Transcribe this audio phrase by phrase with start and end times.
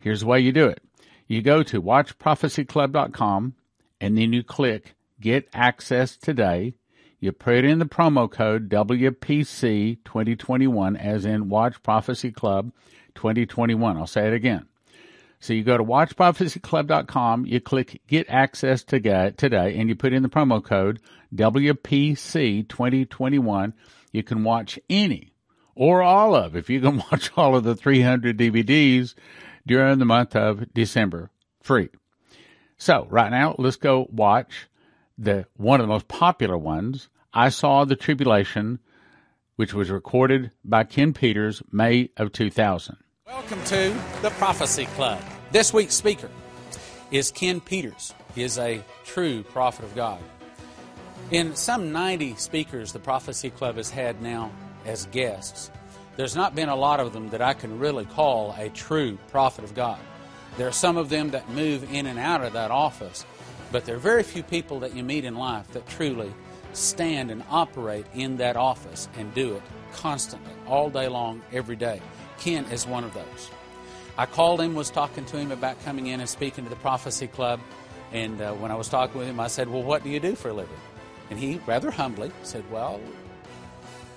[0.00, 0.82] Here's the way you do it.
[1.28, 3.54] You go to watchprophecyclub.com
[4.00, 6.74] and then you click get access today
[7.24, 12.70] you put in the promo code WPC 2021 as in Watch Prophecy Club
[13.14, 13.96] 2021.
[13.96, 14.66] I'll say it again.
[15.40, 20.12] So you go to watchprophecyclub.com, you click get access to get today, and you put
[20.12, 21.00] in the promo code
[21.34, 23.72] WPC 2021.
[24.12, 25.32] You can watch any
[25.74, 29.14] or all of, if you can watch all of the 300 DVDs
[29.66, 31.30] during the month of December
[31.62, 31.88] free.
[32.76, 34.68] So right now, let's go watch
[35.16, 38.78] the one of the most popular ones, I saw the tribulation,
[39.56, 42.96] which was recorded by Ken Peters, May of 2000.
[43.26, 45.20] Welcome to the Prophecy Club.
[45.50, 46.30] This week's speaker
[47.10, 48.14] is Ken Peters.
[48.36, 50.20] He is a true prophet of God.
[51.32, 54.52] In some 90 speakers the Prophecy Club has had now
[54.86, 55.72] as guests,
[56.16, 59.64] there's not been a lot of them that I can really call a true prophet
[59.64, 59.98] of God.
[60.56, 63.26] There are some of them that move in and out of that office,
[63.72, 66.32] but there are very few people that you meet in life that truly
[66.76, 69.62] stand and operate in that office and do it
[69.92, 72.00] constantly, all day long, every day.
[72.38, 73.50] Ken is one of those.
[74.16, 77.26] I called him, was talking to him about coming in and speaking to the Prophecy
[77.26, 77.60] Club.
[78.12, 80.36] And uh, when I was talking with him, I said, Well, what do you do
[80.36, 80.76] for a living?
[81.30, 83.00] And he rather humbly said, Well,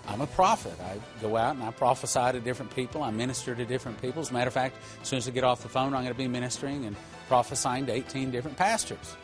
[0.08, 0.74] I'm a prophet.
[0.80, 3.04] I go out and I prophesy to different people.
[3.04, 4.22] I minister to different people.
[4.22, 6.08] As a matter of fact, as soon as I get off the phone, I'm going
[6.08, 6.96] to be ministering and
[7.28, 9.18] prophesying to 18 different pastors.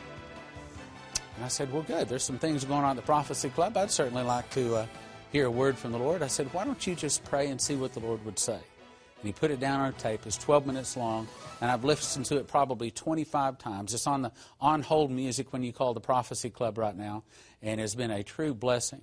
[1.36, 2.08] And I said, Well, good.
[2.08, 3.76] There's some things going on at the Prophecy Club.
[3.76, 4.86] I'd certainly like to uh,
[5.32, 6.22] hear a word from the Lord.
[6.22, 8.52] I said, Why don't you just pray and see what the Lord would say?
[8.52, 10.26] And he put it down on a tape.
[10.26, 11.26] It's 12 minutes long,
[11.60, 13.94] and I've listened to it probably 25 times.
[13.94, 17.24] It's on the on hold music when you call the Prophecy Club right now,
[17.62, 19.02] and it's been a true blessing.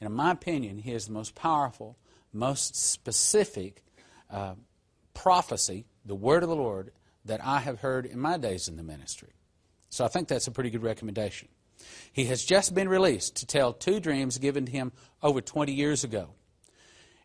[0.00, 1.96] And in my opinion, he is the most powerful,
[2.32, 3.82] most specific
[4.30, 4.54] uh,
[5.14, 6.92] prophecy, the word of the Lord,
[7.24, 9.32] that I have heard in my days in the ministry.
[9.90, 11.48] So I think that's a pretty good recommendation.
[12.12, 16.04] He has just been released to tell two dreams given to him over 20 years
[16.04, 16.30] ago.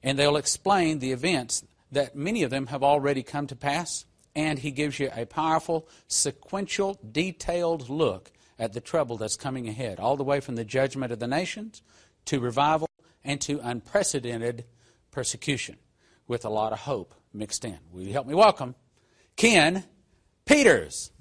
[0.02, 4.06] And they'll explain the events that many of them have already come to pass.
[4.36, 10.00] And he gives you a powerful, sequential, detailed look at the trouble that's coming ahead,
[10.00, 11.82] all the way from the judgment of the nations
[12.26, 12.88] to revival
[13.24, 14.66] and to unprecedented
[15.12, 15.78] persecution
[16.28, 17.78] with a lot of hope mixed in.
[17.92, 18.76] Will you help me welcome
[19.36, 19.84] Ken
[20.46, 21.12] Peters?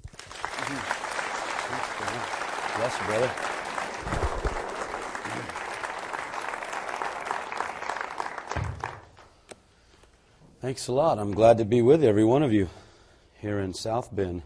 [2.83, 3.27] Bless you, brother.
[10.59, 11.17] Thanks a lot.
[11.17, 12.67] I'm glad to be with every one of you
[13.39, 14.41] here in South Bend.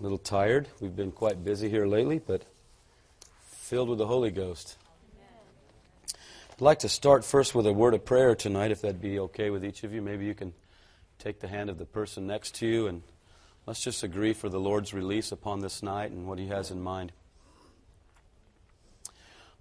[0.00, 0.66] A little tired.
[0.80, 2.42] We've been quite busy here lately, but
[3.44, 4.76] filled with the Holy Ghost.
[6.50, 9.50] I'd like to start first with a word of prayer tonight, if that'd be okay
[9.50, 10.02] with each of you.
[10.02, 10.54] Maybe you can
[11.20, 13.04] take the hand of the person next to you and
[13.66, 16.80] Let's just agree for the Lord's release upon this night and what He has in
[16.80, 17.10] mind.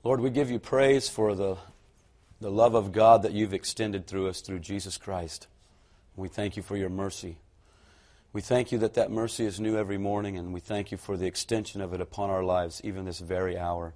[0.03, 1.57] Lord, we give you praise for the,
[2.39, 5.47] the love of God that you've extended through us through Jesus Christ.
[6.15, 7.37] We thank you for your mercy.
[8.31, 11.17] We thank you that that mercy is new every morning, and we thank you for
[11.17, 13.95] the extension of it upon our lives, even this very hour.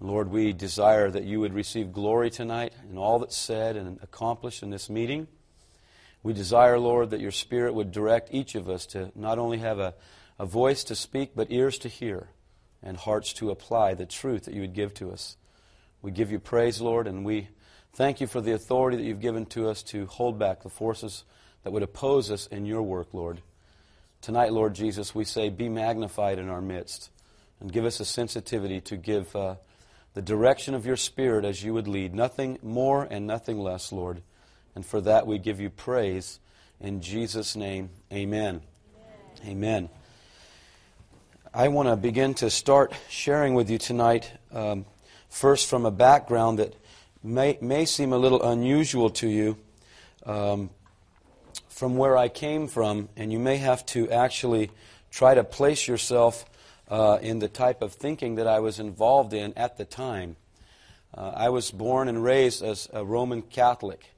[0.00, 4.64] Lord, we desire that you would receive glory tonight in all that's said and accomplished
[4.64, 5.28] in this meeting.
[6.24, 9.78] We desire, Lord, that your Spirit would direct each of us to not only have
[9.78, 9.94] a,
[10.40, 12.30] a voice to speak, but ears to hear
[12.82, 15.36] and hearts to apply the truth that you would give to us.
[16.02, 17.48] We give you praise, Lord, and we
[17.94, 21.22] Thank you for the authority that you've given to us to hold back the forces
[21.62, 23.40] that would oppose us in your work, Lord.
[24.20, 27.10] Tonight, Lord Jesus, we say, be magnified in our midst
[27.60, 29.54] and give us a sensitivity to give uh,
[30.14, 32.16] the direction of your Spirit as you would lead.
[32.16, 34.22] Nothing more and nothing less, Lord.
[34.74, 36.40] And for that, we give you praise.
[36.80, 38.60] In Jesus' name, amen.
[39.42, 39.48] Amen.
[39.48, 39.88] amen.
[41.52, 44.86] I want to begin to start sharing with you tonight, um,
[45.28, 46.74] first from a background that
[47.22, 49.56] may, may seem a little unusual to you
[50.26, 50.70] um,
[51.68, 54.70] from where I came from, and you may have to actually
[55.10, 56.44] try to place yourself
[56.88, 60.36] uh, in the type of thinking that I was involved in at the time.
[61.16, 64.13] Uh, I was born and raised as a Roman Catholic.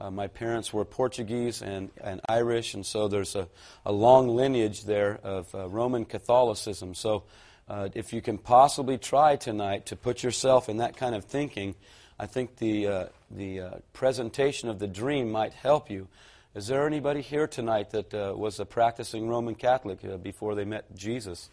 [0.00, 3.46] Uh, my parents were Portuguese and, and Irish, and so there's a,
[3.84, 6.94] a long lineage there of uh, Roman Catholicism.
[6.94, 7.24] So,
[7.68, 11.74] uh, if you can possibly try tonight to put yourself in that kind of thinking,
[12.18, 16.08] I think the, uh, the uh, presentation of the dream might help you.
[16.54, 20.96] Is there anybody here tonight that uh, was a practicing Roman Catholic before they met
[20.96, 21.50] Jesus?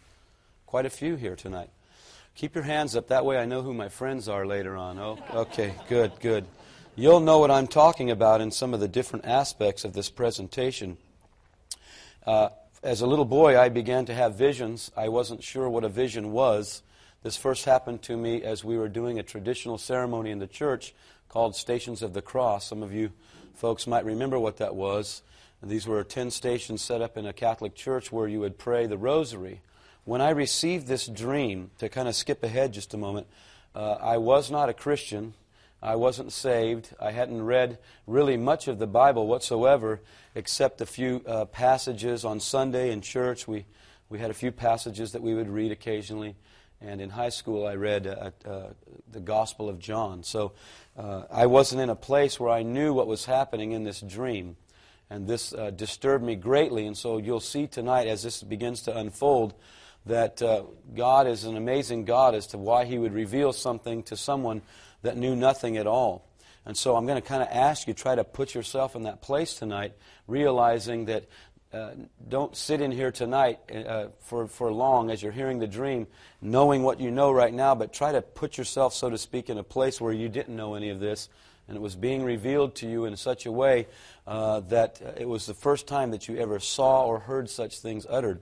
[0.66, 1.68] Quite a few here tonight.
[2.34, 3.08] Keep your hands up.
[3.08, 4.98] That way I know who my friends are later on.
[4.98, 6.46] Oh, okay, good, good.
[6.98, 10.96] You'll know what I'm talking about in some of the different aspects of this presentation.
[12.26, 12.48] Uh,
[12.82, 14.90] as a little boy, I began to have visions.
[14.96, 16.82] I wasn't sure what a vision was.
[17.22, 20.92] This first happened to me as we were doing a traditional ceremony in the church
[21.28, 22.66] called Stations of the Cross.
[22.66, 23.12] Some of you
[23.54, 25.22] folks might remember what that was.
[25.62, 28.98] These were 10 stations set up in a Catholic church where you would pray the
[28.98, 29.60] rosary.
[30.04, 33.28] When I received this dream, to kind of skip ahead just a moment,
[33.72, 35.34] uh, I was not a Christian.
[35.82, 36.94] I wasn't saved.
[37.00, 40.00] I hadn't read really much of the Bible whatsoever,
[40.34, 43.46] except a few uh, passages on Sunday in church.
[43.46, 43.64] We,
[44.08, 46.34] we had a few passages that we would read occasionally.
[46.80, 48.68] And in high school, I read uh, uh,
[49.10, 50.22] the Gospel of John.
[50.24, 50.52] So
[50.96, 54.56] uh, I wasn't in a place where I knew what was happening in this dream.
[55.10, 56.86] And this uh, disturbed me greatly.
[56.86, 59.54] And so you'll see tonight, as this begins to unfold,
[60.06, 60.64] that uh,
[60.94, 64.62] God is an amazing God as to why He would reveal something to someone
[65.02, 66.28] that knew nothing at all.
[66.66, 69.22] And so I'm going to kind of ask you, try to put yourself in that
[69.22, 69.94] place tonight,
[70.26, 71.24] realizing that
[71.72, 71.90] uh,
[72.28, 76.06] don't sit in here tonight uh, for, for long as you're hearing the dream,
[76.40, 79.58] knowing what you know right now, but try to put yourself, so to speak, in
[79.58, 81.28] a place where you didn't know any of this,
[81.68, 83.86] and it was being revealed to you in such a way
[84.26, 88.06] uh, that it was the first time that you ever saw or heard such things
[88.08, 88.40] uttered.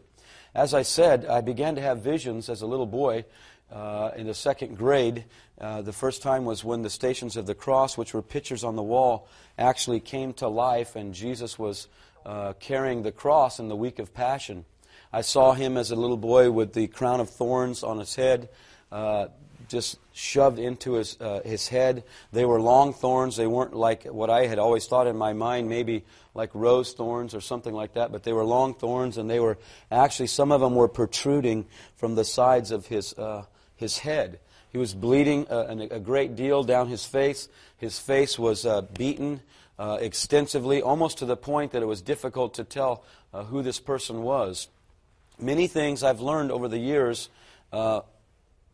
[0.55, 3.25] As I said, I began to have visions as a little boy
[3.73, 5.25] uh, in the second grade.
[5.59, 8.77] Uh, the first time was when the Stations of the Cross, which were pictures on
[8.77, 9.27] the wall,
[9.59, 11.89] actually came to life, and Jesus was
[12.27, 14.65] uh, carrying the cross in the week of Passion.
[15.13, 18.51] I saw him as a little boy with the crown of thorns on his head,
[18.93, 19.29] uh,
[19.69, 22.05] just shoved into his, uh, his head.
[22.33, 23.37] They were long thorns.
[23.37, 26.05] They weren't like what I had always thought in my mind, maybe
[26.35, 29.57] like rose thorns or something like that, but they were long thorns, and they were
[29.91, 31.65] actually, some of them were protruding
[31.97, 33.45] from the sides of his, uh,
[33.75, 34.39] his head.
[34.77, 37.49] He was bleeding uh, a, a, great deal down his face.
[37.79, 39.41] His face was uh, beaten
[39.79, 43.03] uh, extensively, almost to the point that it was difficult to tell
[43.33, 44.69] uh, who this person was.
[45.41, 47.31] Many things I've learned over the years
[47.73, 48.03] uh,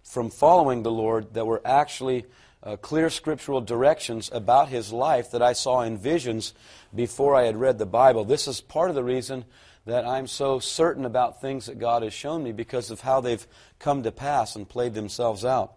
[0.02, 2.24] from following the Lord that were actually
[2.64, 6.52] uh, clear scriptural directions about his life that I saw in visions
[6.92, 8.24] before I had read the Bible.
[8.24, 9.44] This is part of the reason
[9.86, 13.46] that I'm so certain about things that God has shown me because of how they've
[13.78, 15.74] come to pass and played themselves out.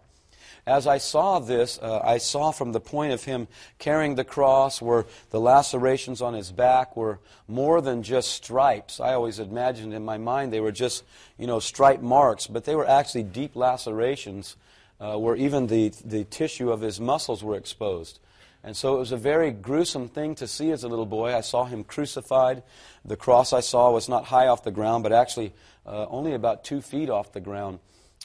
[0.68, 3.46] As I saw this, uh, I saw from the point of him
[3.78, 8.98] carrying the cross where the lacerations on his back were more than just stripes.
[8.98, 11.04] I always imagined in my mind they were just,
[11.38, 14.56] you know, stripe marks, but they were actually deep lacerations
[14.98, 18.18] uh, where even the, the tissue of his muscles were exposed.
[18.64, 21.32] And so it was a very gruesome thing to see as a little boy.
[21.32, 22.64] I saw him crucified.
[23.04, 25.52] The cross I saw was not high off the ground, but actually
[25.86, 27.78] uh, only about two feet off the ground.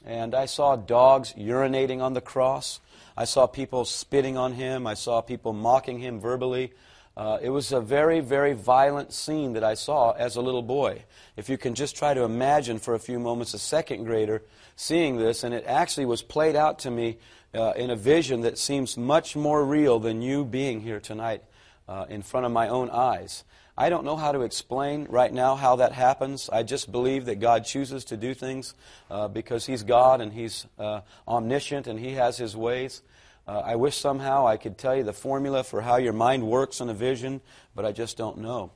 [0.05, 2.79] And I saw dogs urinating on the cross.
[3.15, 4.87] I saw people spitting on him.
[4.87, 6.73] I saw people mocking him verbally.
[7.15, 11.03] Uh, it was a very, very violent scene that I saw as a little boy.
[11.35, 14.41] If you can just try to imagine for a few moments a second grader
[14.75, 17.17] seeing this, and it actually was played out to me
[17.53, 21.43] uh, in a vision that seems much more real than you being here tonight
[21.87, 23.43] uh, in front of my own eyes.
[23.81, 26.51] I don't know how to explain right now how that happens.
[26.53, 28.75] I just believe that God chooses to do things
[29.09, 33.01] uh, because He's God and He's uh, omniscient and He has His ways.
[33.47, 36.79] Uh, I wish somehow I could tell you the formula for how your mind works
[36.79, 37.41] on a vision,
[37.73, 38.69] but I just don't know.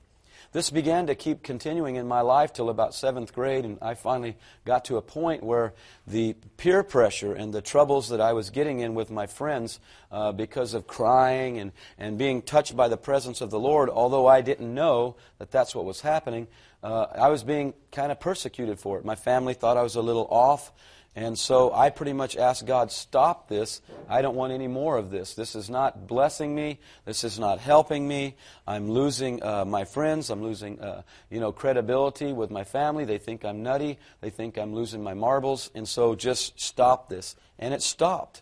[0.51, 4.37] This began to keep continuing in my life till about seventh grade, and I finally
[4.65, 5.73] got to a point where
[6.07, 9.79] the peer pressure and the troubles that I was getting in with my friends
[10.11, 14.27] uh, because of crying and, and being touched by the presence of the Lord, although
[14.27, 16.47] I didn't know that that's what was happening,
[16.83, 19.05] uh, I was being kind of persecuted for it.
[19.05, 20.71] My family thought I was a little off.
[21.15, 23.81] And so I pretty much asked God, stop this.
[24.09, 25.33] I don't want any more of this.
[25.33, 26.79] This is not blessing me.
[27.05, 28.35] This is not helping me.
[28.67, 30.29] I'm losing uh, my friends.
[30.29, 33.05] I'm losing, uh, you know, credibility with my family.
[33.05, 33.97] They think I'm nutty.
[34.19, 35.71] They think I'm losing my marbles.
[35.73, 37.37] And so just stop this.
[37.57, 38.41] And it stopped.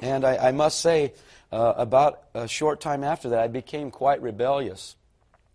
[0.00, 1.12] And I, I must say,
[1.52, 4.96] uh, about a short time after that, I became quite rebellious.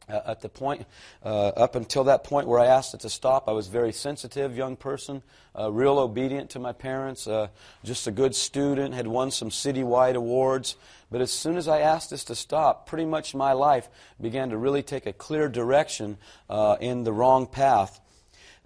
[0.10, 0.86] Uh, at the point,
[1.24, 3.94] uh, up until that point where I asked it to stop, I was a very
[3.94, 5.22] sensitive young person,
[5.58, 7.48] uh, real obedient to my parents, uh,
[7.84, 10.76] just a good student, had won some citywide awards.
[11.12, 13.90] But as soon as I asked this to stop, pretty much my life
[14.20, 16.18] began to really take a clear direction
[16.50, 18.02] uh, in the wrong path.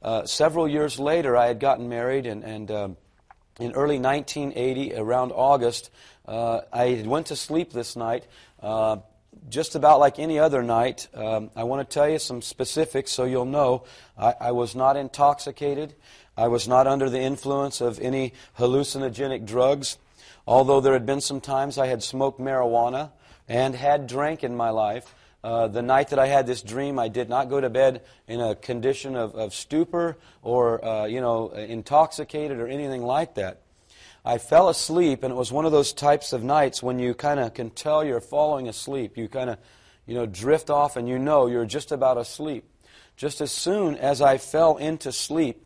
[0.02, 2.98] Uh, several years later, I had gotten married, and, and um,
[3.60, 5.90] in early 1980, around August,
[6.28, 8.26] I went to sleep this night
[9.50, 13.26] just about like any other night, um, I want to tell you some specifics so
[13.26, 13.84] you'll know.
[14.18, 15.94] I, I, was not intoxicated.
[16.38, 19.98] I was not under the influence of any hallucinogenic drugs.
[20.48, 23.12] Although there had been some times I had smoked marijuana
[23.48, 25.14] and had drank in my life.
[25.44, 28.42] Uh, the night that I had this dream, I did not go to bed in
[28.42, 33.62] a condition of, of stupor or, uh, you know, intoxicated or anything like that.
[34.26, 37.40] I fell asleep, and it was one of those types of nights when you kind
[37.40, 39.18] of can tell you're falling asleep.
[39.18, 39.60] You kind of,
[40.08, 42.66] you know, drift off, and you know you're just about asleep.
[43.16, 45.66] Just as soon as I fell into sleep,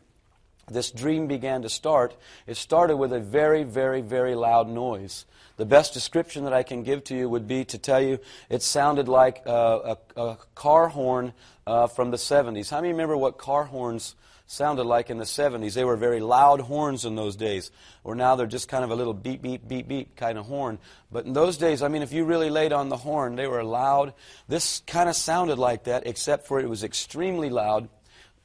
[0.70, 2.14] this dream began to start.
[2.46, 5.24] It started with a very, very, very loud noise.
[5.56, 8.62] The best description that I can give to you would be to tell you it
[8.62, 11.32] sounded like a, a, a car horn
[11.66, 12.70] uh, from the 70s.
[12.70, 14.14] How many remember what car horns
[14.50, 15.74] sounded like in the 70s.
[15.74, 17.70] They were very loud horns in those days.
[18.02, 20.80] Or now they're just kind of a little beep, beep, beep, beep kind of horn.
[21.12, 23.62] But in those days, I mean, if you really laid on the horn, they were
[23.62, 24.12] loud.
[24.48, 27.88] This kind of sounded like that, except for it was extremely loud,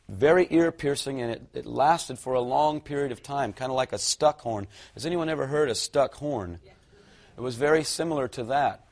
[0.08, 3.76] very ear piercing, and it, it lasted for a long period of time, kind of
[3.76, 4.68] like a stuck horn.
[4.94, 6.60] Has anyone ever heard a stuck horn?
[7.36, 8.86] It was very similar to that.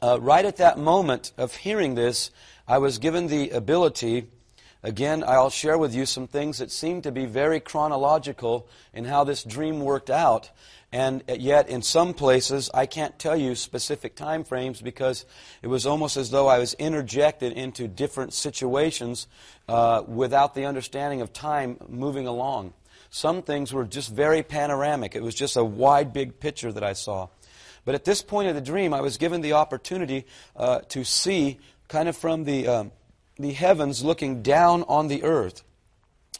[0.00, 2.30] Uh, right at that moment of hearing this,
[2.66, 4.28] I was given the ability
[4.82, 9.24] Again, I'll share with you some things that seem to be very chronological in how
[9.24, 10.50] this dream worked out.
[10.90, 15.26] And yet, in some places, I can't tell you specific time frames because
[15.62, 19.26] it was almost as though I was interjected into different situations
[19.68, 22.72] uh, without the understanding of time moving along.
[23.10, 25.14] Some things were just very panoramic.
[25.14, 27.28] It was just a wide, big picture that I saw.
[27.84, 31.58] But at this point of the dream, I was given the opportunity uh, to see,
[31.88, 32.92] kind of from the um,
[33.40, 35.62] the heavens looking down on the earth.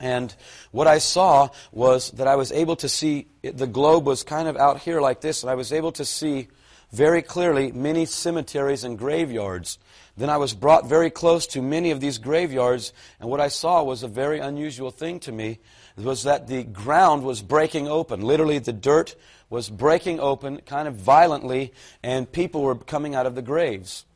[0.01, 0.35] And
[0.71, 4.57] what I saw was that I was able to see, the globe was kind of
[4.57, 6.49] out here like this, and I was able to see
[6.91, 9.79] very clearly many cemeteries and graveyards.
[10.17, 13.83] Then I was brought very close to many of these graveyards, and what I saw
[13.83, 15.59] was a very unusual thing to me,
[15.97, 18.23] was that the ground was breaking open.
[18.23, 19.15] Literally, the dirt
[19.51, 24.07] was breaking open kind of violently, and people were coming out of the graves.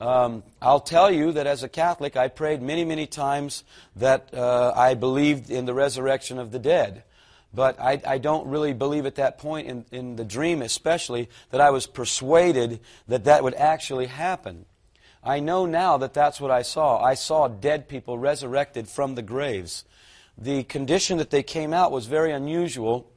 [0.00, 3.64] Um, I'll tell you that as a Catholic, I prayed many, many times
[3.96, 7.02] that uh, I believed in the resurrection of the dead.
[7.54, 11.60] But I, I, don't really believe at that point, in, in the dream especially, that
[11.62, 14.66] I was persuaded that that would actually happen.
[15.24, 17.02] I know now that that's what I saw.
[17.02, 19.84] I saw dead people resurrected from the graves.
[20.36, 23.10] The condition that they came out was very unusual.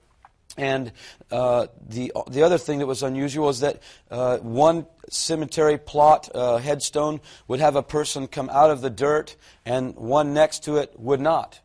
[0.58, 0.92] And
[1.32, 6.58] uh, the, the other thing that was unusual is that uh, one cemetery plot uh,
[6.58, 11.00] headstone would have a person come out of the dirt, and one next to it
[11.00, 11.60] would not.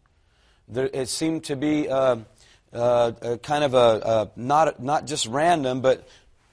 [0.68, 2.18] There, it seemed to be uh,
[2.72, 6.06] uh, a kind of a, not not just random, but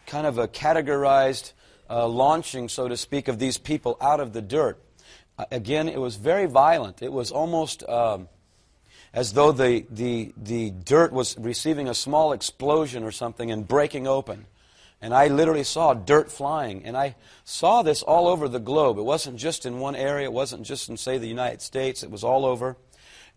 [0.06, 1.54] kind of a categorized
[1.90, 4.82] uh, launching, so to speak, of these people out of the dirt.
[5.52, 7.02] Again, it was very violent.
[7.02, 8.28] It was almost um,
[9.14, 14.08] as though the, the, the dirt was receiving a small explosion or something and breaking
[14.08, 14.46] open.
[15.02, 16.86] And I literally saw dirt flying.
[16.86, 18.98] And I saw this all over the globe.
[18.98, 22.12] It wasn't just in one area, it wasn't just in, say, the United States, it
[22.12, 22.78] was all over.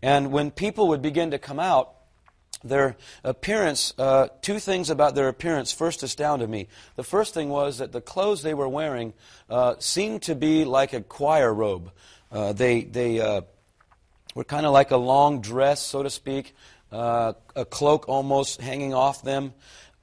[0.01, 1.91] And when people would begin to come out,
[2.63, 6.67] their appearance, uh, two things about their appearance first astounded me.
[6.95, 9.13] The first thing was that the clothes they were wearing
[9.49, 11.91] uh, seemed to be like a choir robe.
[12.31, 13.41] Uh, they they uh,
[14.35, 16.53] were kind of like a long dress, so to speak,
[16.91, 19.53] uh, a cloak almost hanging off them.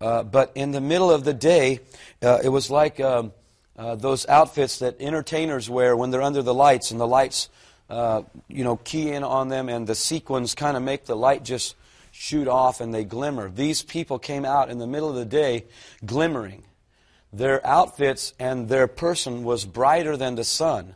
[0.00, 1.78] Uh, but in the middle of the day,
[2.22, 3.32] uh, it was like um,
[3.78, 7.48] uh, those outfits that entertainers wear when they're under the lights, and the lights,
[7.88, 11.44] uh, you know, key in on them, and the sequins kind of make the light
[11.44, 11.76] just
[12.10, 13.50] shoot off and they glimmer.
[13.50, 15.64] These people came out in the middle of the day
[16.04, 16.62] glimmering.
[17.32, 20.94] Their outfits and their person was brighter than the sun.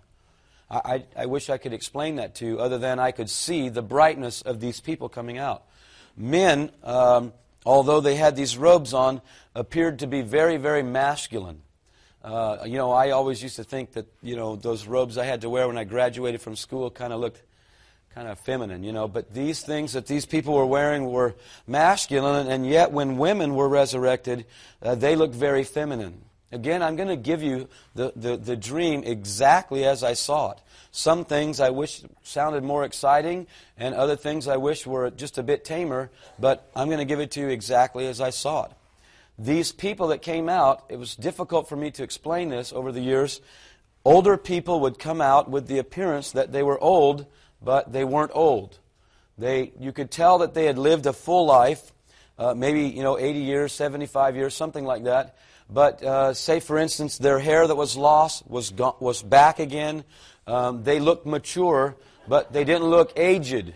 [0.69, 3.83] I, I, wish I could explain that to you, other than I could see the
[3.83, 5.63] brightness of these people coming out.
[6.17, 7.33] Men, um,
[7.65, 9.21] although they had these robes on,
[9.55, 11.63] appeared to be very, very masculine.
[12.25, 15.43] Uh, you know, I always used to think that, you know, those robes I had
[15.43, 17.43] to wear when I graduated from school kind of looked
[18.13, 19.07] kind of feminine, you know.
[19.07, 21.37] But these things that these people were wearing were
[21.69, 24.47] masculine, and yet when women were resurrected,
[24.83, 26.23] uh, they looked very feminine.
[26.57, 30.59] Again, I'm going to give you the, the, the dream exactly as I saw it.
[30.91, 33.47] Some things I wish sounded more exciting,
[33.77, 37.21] and other things I wish were just a bit tamer, but I'm going to give
[37.21, 38.71] it to you exactly as I saw it.
[39.39, 43.03] These people that came out, it was difficult for me to explain this over the
[43.03, 43.43] years.
[44.03, 47.27] Older people would come out with the appearance that they were old,
[47.61, 48.79] but they weren't old.
[49.37, 51.93] They, you could tell that they had lived a full life,
[52.39, 55.37] uh, maybe you know 80 years, 75 years, something like that.
[55.69, 60.05] But uh, say, for instance, their hair that was lost was was back again.
[60.47, 61.97] Um, they looked mature,
[62.29, 63.75] but they didn't look aged.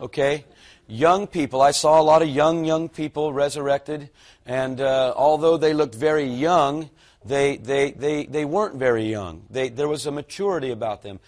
[0.00, 0.44] Okay,
[0.86, 1.60] young people.
[1.60, 4.10] I saw a lot of young young people resurrected,
[4.46, 6.88] and uh, although they looked very young,
[7.24, 9.44] they, they, they, they weren't very young.
[9.50, 11.20] They, there was a maturity about them.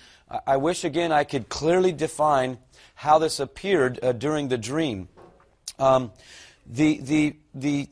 [0.47, 2.59] I wish again I could clearly define
[2.95, 5.09] how this appeared uh, during the dream.
[5.79, 6.13] Um,
[6.67, 7.89] the, the, the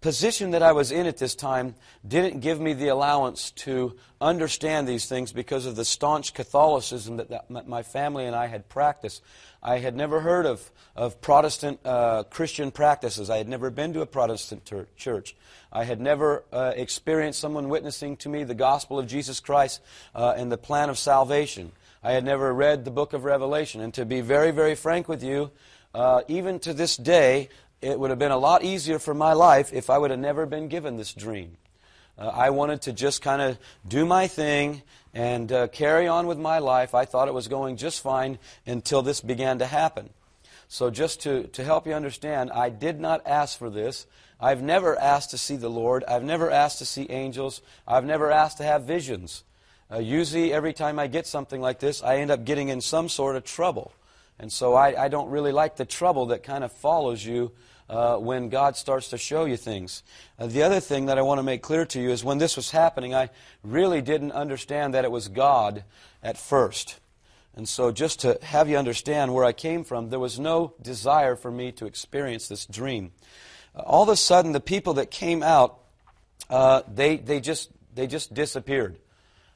[0.00, 1.74] position that I was in at this time
[2.06, 7.28] didn't give me the allowance to understand these things because of the staunch Catholicism that,
[7.28, 9.22] that my family and I had practiced.
[9.62, 13.28] I had never heard of, of Protestant uh, Christian practices.
[13.28, 15.36] I had never been to a Protestant ter- church.
[15.72, 19.80] I had never uh, experienced someone witnessing to me the gospel of Jesus Christ
[20.14, 21.72] uh, and the plan of salvation.
[22.02, 23.82] I had never read the book of Revelation.
[23.82, 25.50] And to be very, very frank with you,
[25.94, 27.50] uh, even to this day,
[27.82, 30.46] it would have been a lot easier for my life if I would have never
[30.46, 31.56] been given this dream.
[32.18, 34.82] Uh, I wanted to just kind of do my thing
[35.14, 36.94] and uh, carry on with my life.
[36.94, 40.10] I thought it was going just fine until this began to happen.
[40.68, 44.06] So, just to, to help you understand, I did not ask for this.
[44.38, 46.04] I've never asked to see the Lord.
[46.06, 47.60] I've never asked to see angels.
[47.88, 49.42] I've never asked to have visions.
[49.90, 53.08] Uh, usually, every time I get something like this, I end up getting in some
[53.08, 53.92] sort of trouble.
[54.38, 57.52] And so I, I don't really like the trouble that kind of follows you
[57.90, 60.04] uh, when God starts to show you things.
[60.38, 62.54] Uh, the other thing that I want to make clear to you is when this
[62.56, 63.30] was happening, I
[63.64, 65.82] really didn't understand that it was God
[66.22, 67.00] at first.
[67.56, 71.34] And so, just to have you understand where I came from, there was no desire
[71.34, 73.10] for me to experience this dream.
[73.74, 75.80] Uh, all of a sudden, the people that came out,
[76.48, 78.98] uh, they, they, just, they just disappeared.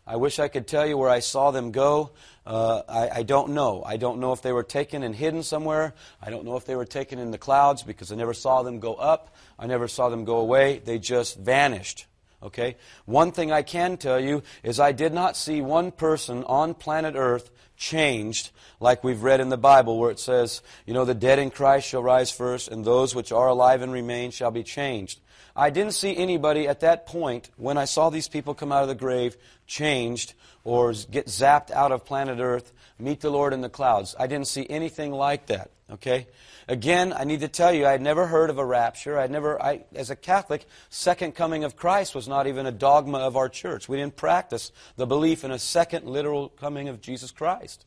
[0.07, 2.11] I wish I could tell you where I saw them go.
[2.47, 3.83] Uh, I, I, don't know.
[3.85, 5.95] I don't know if they were taken and hidden somewhere.
[6.21, 8.81] I don't know if they were taken in the clouds because I never saw them
[8.81, 9.35] go up.
[9.59, 10.83] I never saw them go away.
[10.85, 12.07] They just vanished.
[12.43, 12.77] Okay?
[13.07, 17.15] One thing I can tell you is I did not see one person on planet
[17.17, 21.39] Earth changed like we've read in the Bible where it says, you know, the dead
[21.39, 25.21] in Christ shall rise first and those which are alive and remain shall be changed.
[25.57, 28.89] I didn't see anybody at that point when I saw these people come out of
[28.89, 29.37] the grave
[29.67, 34.17] changed or get zapped out of planet Earth, meet the Lord in the clouds.
[34.19, 35.71] I didn't see anything like that.
[35.91, 36.27] Okay?
[36.67, 39.19] Again, I need to tell you, I had never heard of a rapture.
[39.19, 43.19] I'd never, I, as a Catholic, second coming of Christ was not even a dogma
[43.19, 43.89] of our church.
[43.89, 47.85] We didn't practice the belief in a second literal coming of Jesus Christ.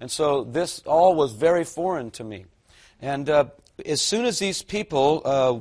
[0.00, 2.46] And so this all was very foreign to me.
[3.00, 3.46] And uh,
[3.84, 5.60] as soon as these people uh,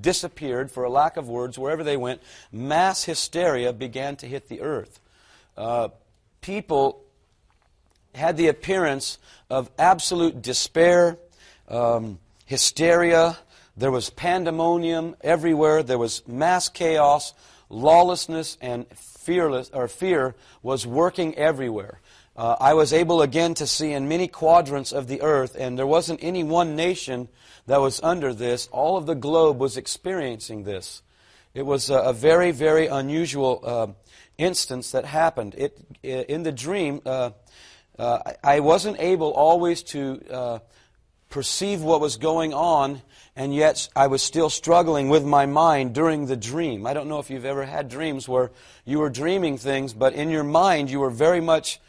[0.00, 4.60] disappeared, for a lack of words, wherever they went, mass hysteria began to hit the
[4.60, 5.00] earth.
[5.56, 5.88] Uh,
[6.40, 7.02] people
[8.14, 9.18] had the appearance
[9.50, 11.18] of absolute despair,
[11.68, 13.38] um, hysteria.
[13.76, 15.82] There was pandemonium everywhere.
[15.82, 17.34] There was mass chaos.
[17.68, 22.00] Lawlessness and fearless or fear was working everywhere.
[22.36, 25.86] Uh, I was able again to see in many quadrants of the earth, and there
[25.86, 27.28] wasn't any one nation
[27.66, 28.68] that was under this.
[28.72, 31.02] All of the globe was experiencing this.
[31.54, 33.86] It was a, a very, very unusual uh,
[34.36, 35.54] instance that happened.
[35.56, 37.30] It, in the dream, uh,
[37.98, 40.58] uh, I wasn't able always to uh,
[41.30, 43.00] perceive what was going on,
[43.34, 46.86] and yet I was still struggling with my mind during the dream.
[46.86, 48.50] I don't know if you've ever had dreams where
[48.84, 51.80] you were dreaming things, but in your mind you were very much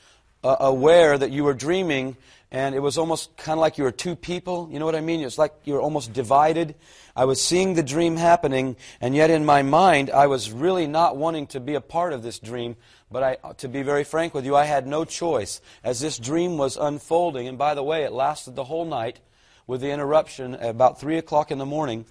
[0.43, 2.17] uh, aware that you were dreaming,
[2.51, 4.69] and it was almost kind of like you were two people.
[4.71, 5.21] You know what I mean?
[5.21, 6.75] It's like you were almost divided.
[7.15, 11.17] I was seeing the dream happening, and yet in my mind, I was really not
[11.17, 12.75] wanting to be a part of this dream.
[13.09, 16.57] But I, to be very frank with you, I had no choice as this dream
[16.57, 17.47] was unfolding.
[17.47, 19.19] And by the way, it lasted the whole night
[19.65, 22.05] with the interruption at about 3 o'clock in the morning.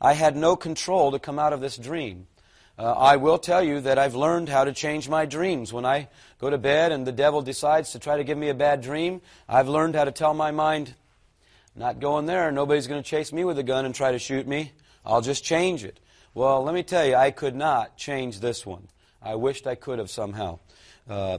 [0.00, 2.26] I had no control to come out of this dream.
[2.78, 5.72] Uh, I will tell you that I've learned how to change my dreams.
[5.72, 6.08] When I
[6.40, 9.20] go to bed and the devil decides to try to give me a bad dream,
[9.48, 10.94] I've learned how to tell my mind,
[11.76, 12.50] not going there.
[12.50, 14.72] Nobody's going to chase me with a gun and try to shoot me.
[15.04, 16.00] I'll just change it.
[16.34, 18.88] Well, let me tell you, I could not change this one.
[19.20, 20.60] I wished I could have somehow.
[21.08, 21.38] Uh,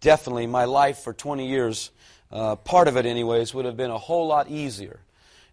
[0.00, 1.90] definitely, my life for 20 years,
[2.30, 5.00] uh, part of it, anyways, would have been a whole lot easier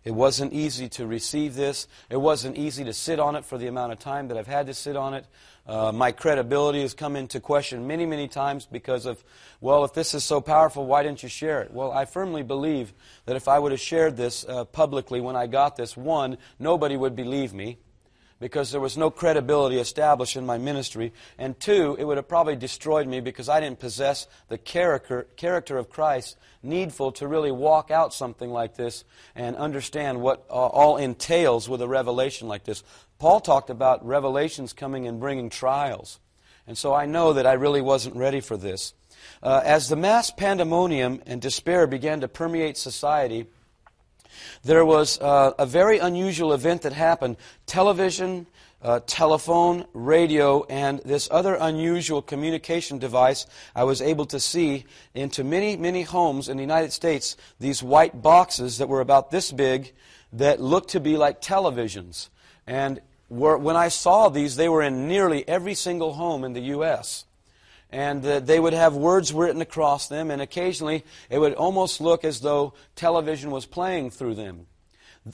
[0.06, 1.88] it wasn't easy to receive this.
[2.12, 4.68] It wasn't easy to sit on it for the amount of time that I've had
[4.68, 5.26] to sit on it.
[5.68, 9.24] Uh, my credibility has come into question many, many times because of,
[9.62, 11.72] well, if this is so powerful, why didn't you share it?
[11.72, 12.94] Well, I firmly believe
[13.26, 16.96] that if I would have shared this uh, publicly when I got this, one, nobody
[16.96, 17.80] would believe me
[18.39, 21.13] because there was no credibility established in my ministry.
[21.38, 25.78] And two, it would have probably destroyed me because I didn't possess the character, character
[25.78, 30.98] of Christ needful to really walk out something like this and understand what uh, all
[30.98, 32.84] entails with a revelation like this.
[33.19, 36.19] Paul talked about revelations coming and bringing trials.
[36.67, 38.93] And so I know that I really wasn't ready for this.
[39.41, 43.48] Uh, as the mass pandemonium and despair began to permeate society,
[44.63, 47.38] there was uh, a very unusual event that happened.
[47.65, 48.48] Television,
[48.82, 53.45] uh, telephone, radio, and this other unusual communication device
[53.76, 58.21] I was able to see into many, many homes in the United States, these white
[58.21, 59.93] boxes that were about this big
[60.34, 62.30] that looked to be like televisions.
[62.67, 66.62] And were, when I saw these, they were in nearly every single home in the
[66.62, 67.26] U.S
[67.91, 72.41] and they would have words written across them, and occasionally it would almost look as
[72.41, 74.67] though television was playing through them.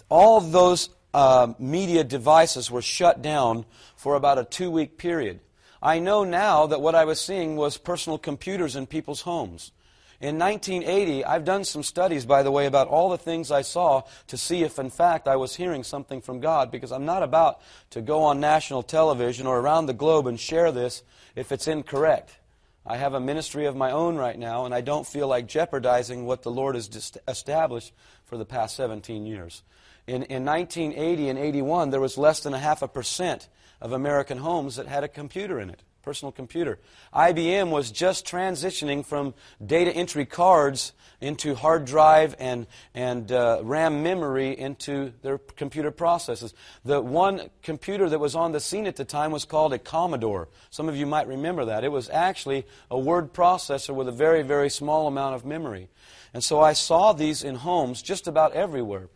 [0.09, 5.39] All those uh, media devices were shut down for about a two week period.
[5.81, 9.71] I know now that what I was seeing was personal computers in people's homes.
[10.19, 14.03] In 1980, I've done some studies, by the way, about all the things I saw
[14.27, 17.59] to see if, in fact, I was hearing something from God, because I'm not about
[17.89, 21.01] to go on national television or around the globe and share this
[21.35, 22.37] if it's incorrect.
[22.85, 26.25] I have a ministry of my own right now, and I don't feel like jeopardizing
[26.25, 27.93] what the Lord has established
[28.25, 29.61] for the past 17 years.
[30.07, 33.47] In, in 1980 and 81, there was less than a half a percent
[33.79, 36.79] of American homes that had a computer in it personal computer.
[37.13, 39.33] IBM was just transitioning from
[39.65, 46.53] data entry cards into hard drive and, and uh, RAM memory into their computer processes.
[46.83, 50.49] The one computer that was on the scene at the time was called a Commodore.
[50.71, 51.83] Some of you might remember that.
[51.83, 55.89] It was actually a word processor with a very, very small amount of memory.
[56.33, 59.09] And so I saw these in homes just about everywhere.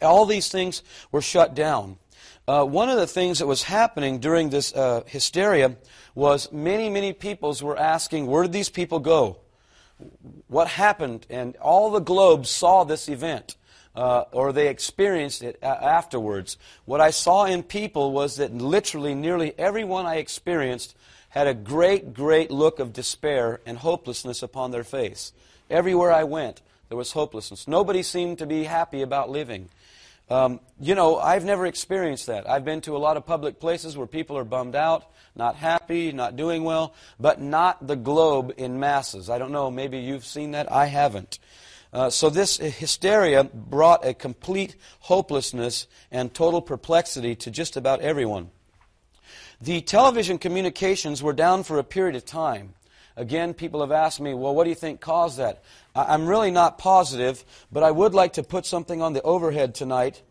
[0.00, 1.98] All these things were shut down
[2.46, 5.76] uh, one of the things that was happening during this uh, hysteria
[6.14, 9.38] was many, many peoples were asking, where did these people go?
[10.46, 11.26] What happened?
[11.28, 13.56] And all the globe saw this event.
[13.94, 16.56] Uh, or they experienced it afterwards.
[16.84, 20.94] What I saw in people was that literally nearly everyone I experienced
[21.30, 25.32] had a great, great look of despair and hopelessness upon their face.
[25.68, 27.66] Everywhere I went, there was hopelessness.
[27.66, 29.68] Nobody seemed to be happy about living.
[30.30, 32.48] Um, you know, I've never experienced that.
[32.48, 36.12] I've been to a lot of public places where people are bummed out, not happy,
[36.12, 39.30] not doing well, but not the globe in masses.
[39.30, 40.70] I don't know, maybe you've seen that.
[40.70, 41.38] I haven't.
[41.92, 48.50] Uh, so this hysteria brought a complete hopelessness and total perplexity to just about everyone.
[49.60, 52.74] The television communications were down for a period of time.
[53.16, 55.64] Again, people have asked me, well, what do you think caused that?
[56.06, 60.22] I'm really not positive, but I would like to put something on the overhead tonight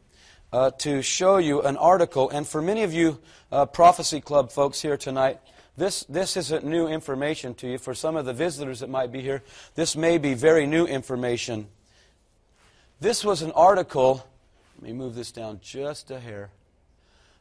[0.53, 2.29] uh, to show you an article.
[2.29, 3.19] And for many of you
[3.51, 5.39] uh, Prophecy Club folks here tonight,
[5.75, 7.77] this, this isn't new information to you.
[7.77, 9.43] For some of the visitors that might be here,
[9.75, 11.67] this may be very new information.
[12.99, 14.27] This was an article.
[14.77, 16.49] Let me move this down just a hair.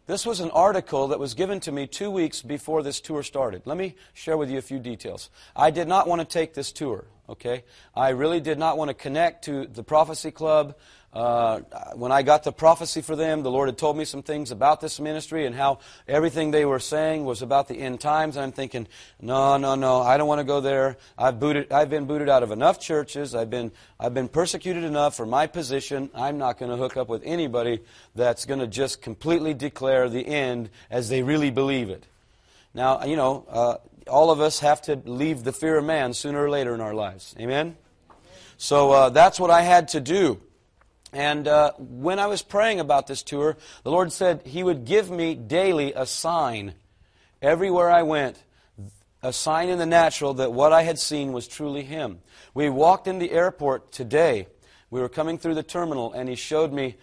[0.07, 3.63] This was an article that was given to me two weeks before this tour started.
[3.65, 5.31] Let me share with you a few details.
[5.57, 7.65] I did not want to take this tour, okay?
[7.93, 10.77] I really did not want to connect to the Prophecy Club.
[11.17, 11.63] Uh,
[11.95, 14.83] when I got the prophecy for them, the Lord had told me some things about
[14.83, 18.37] this ministry and how everything they were saying was about the end times.
[18.37, 18.87] And I'm thinking,
[19.19, 20.99] no, no, no, I don't want to go there.
[21.17, 23.35] I've booted, I've been booted out of enough churches.
[23.35, 26.11] I've been, I've been persecuted enough for my position.
[26.15, 27.81] I'm not going to hook up with anybody
[28.15, 32.05] that's going to just completely declare the end as they really believe it.
[32.75, 33.77] Now, you know, uh,
[34.07, 36.93] all of us have to leave the fear of man sooner or later in our
[36.93, 37.35] lives.
[37.41, 37.79] Amen.
[38.59, 40.43] So uh, that's what I had to do.
[41.13, 45.11] And uh, when I was praying about this tour, the Lord said He would give
[45.11, 46.75] me daily a sign
[47.41, 48.43] everywhere I went,
[49.23, 52.21] a sign in the natural that what I had seen was truly Him.
[52.55, 54.49] We walked in the airport today.
[54.91, 56.97] We were coming through the terminal, and He showed me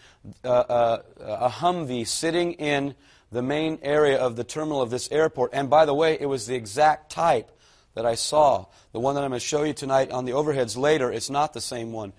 [0.44, 2.96] uh, uh, a Humvee sitting in
[3.32, 5.52] the main area of the terminal of this airport.
[5.54, 7.52] And by the way, it was the exact type
[7.96, 8.66] that I saw.
[8.92, 11.54] The one that I'm going to show you tonight on the overheads later, it's not
[11.54, 12.14] the same one.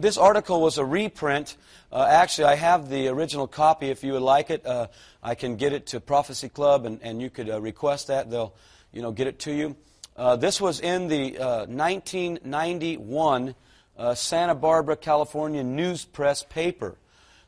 [0.00, 1.58] This article was a reprint.
[1.92, 4.64] Uh, actually, I have the original copy if you would like it.
[4.64, 4.86] Uh,
[5.22, 8.30] I can get it to Prophecy Club, and, and you could uh, request that.
[8.30, 8.54] They'll
[8.92, 9.76] you know, get it to you.
[10.16, 11.32] Uh, this was in the
[11.68, 13.52] 1991 uh,
[14.00, 16.96] uh, Santa Barbara, California News Press paper.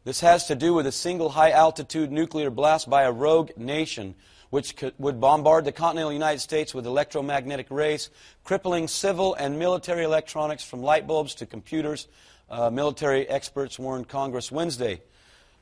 [0.05, 4.15] This has to do with a single high altitude nuclear blast by a rogue nation
[4.53, 8.11] which could, would bombard the continental United States with electromagnetic rays,
[8.45, 12.07] crippling civil and military electronics from light bulbs to computers.
[12.53, 15.01] Uh, military experts warned Congress Wednesday.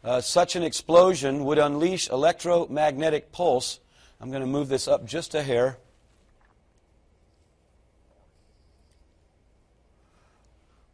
[0.03, 3.79] Uh, such an explosion would unleash electromagnetic pulse.
[4.21, 5.79] I'm going to move this up just a hair.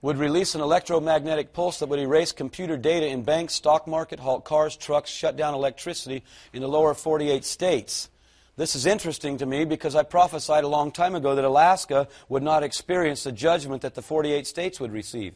[0.02, 4.44] would release an electromagnetic pulse that would erase computer data in banks, stock market, halt
[4.44, 8.10] cars, trucks, shut down electricity in the lower 48 states.
[8.56, 12.42] This is interesting to me because I prophesied a long time ago that Alaska would
[12.42, 15.34] not experience the judgment that the 48 states would receive.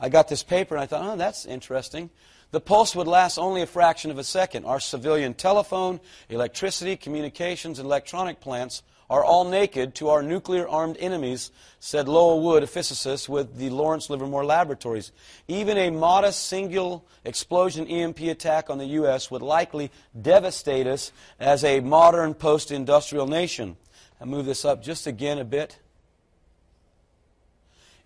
[0.00, 2.10] I got this paper and I thought, oh, that's interesting.
[2.50, 4.64] The pulse would last only a fraction of a second.
[4.64, 10.96] Our civilian telephone, electricity, communications, and electronic plants are all naked to our nuclear armed
[11.00, 15.12] enemies, said Lowell Wood, a physicist with the Lawrence Livermore Laboratories.
[15.46, 19.30] Even a modest single explosion EMP attack on the U.S.
[19.30, 23.76] would likely devastate us as a modern post industrial nation.
[24.20, 25.78] I move this up just again a bit.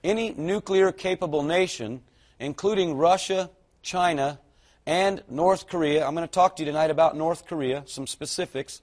[0.05, 2.03] Any nuclear capable nation,
[2.39, 3.51] including Russia,
[3.83, 4.41] China,
[4.87, 8.83] and North Korea, I'm going to talk to you tonight about North Korea, some specifics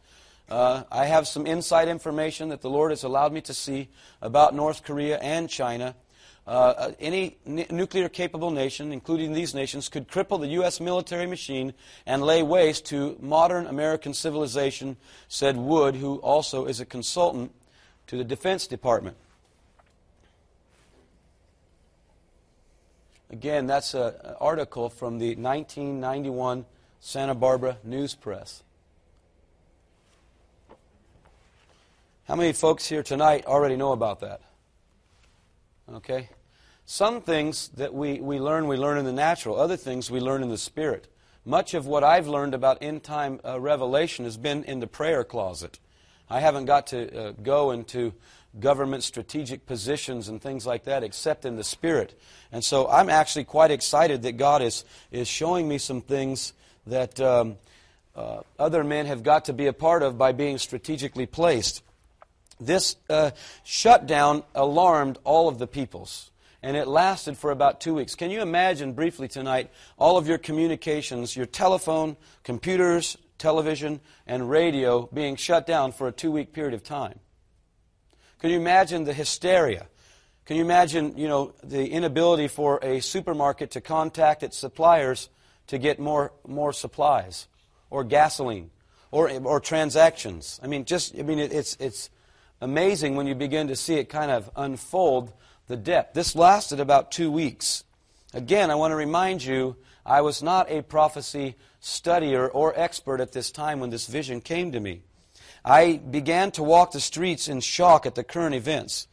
[0.49, 3.89] uh, I have some inside information that the Lord has allowed me to see
[4.21, 5.95] about North Korea and China.
[6.47, 10.79] Uh, uh any n- nuclear capable nation, including these nations, could cripple the U.S.
[10.79, 11.73] military machine
[12.07, 17.53] and lay waste to modern American civilization, said Wood, who also is a consultant
[18.07, 19.17] to the Defense Department.
[23.31, 26.65] Again, that's an article from the 1991
[26.99, 28.63] Santa Barbara News Press.
[32.27, 34.41] How many folks here tonight already know about that?
[35.93, 36.29] Okay?
[36.85, 39.59] Some things that we, we learn, we learn in the natural.
[39.59, 41.07] Other things we learn in the spirit.
[41.45, 45.23] Much of what I've learned about end time uh, revelation has been in the prayer
[45.23, 45.79] closet.
[46.31, 48.13] I haven't got to uh, go into
[48.57, 52.19] government strategic positions and things like that except in the spirit.
[52.51, 56.53] And so I'm actually quite excited that God is, is showing me some things
[56.87, 57.57] that um,
[58.15, 61.83] uh, other men have got to be a part of by being strategically placed.
[62.59, 63.31] This uh,
[63.63, 66.31] shutdown alarmed all of the peoples,
[66.61, 68.15] and it lasted for about two weeks.
[68.15, 75.07] Can you imagine briefly tonight all of your communications, your telephone, computers, television, and radio
[75.13, 77.19] being shut down for a two week period of time?
[78.39, 79.87] Can you imagine the hysteria?
[80.45, 85.29] Can you imagine, you know, the inability for a supermarket to contact its suppliers
[85.67, 87.47] to get more, more supplies
[87.89, 88.71] or gasoline
[89.11, 90.59] or, or transactions?
[90.63, 92.09] I mean, just, I mean, it, it's, it's,
[92.61, 95.33] amazing when you begin to see it kind of unfold
[95.67, 96.13] the depth.
[96.13, 97.83] This lasted about two weeks.
[98.33, 103.31] Again, I want to remind you, I was not a prophecy studier or expert at
[103.31, 105.03] this time when this vision came to me.
[105.63, 109.07] I began to walk the streets in shock at the current events.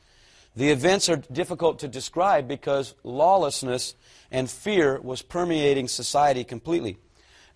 [0.54, 3.94] The events are difficult to describe because lawlessness
[4.30, 6.96] and fear was permeating society completely.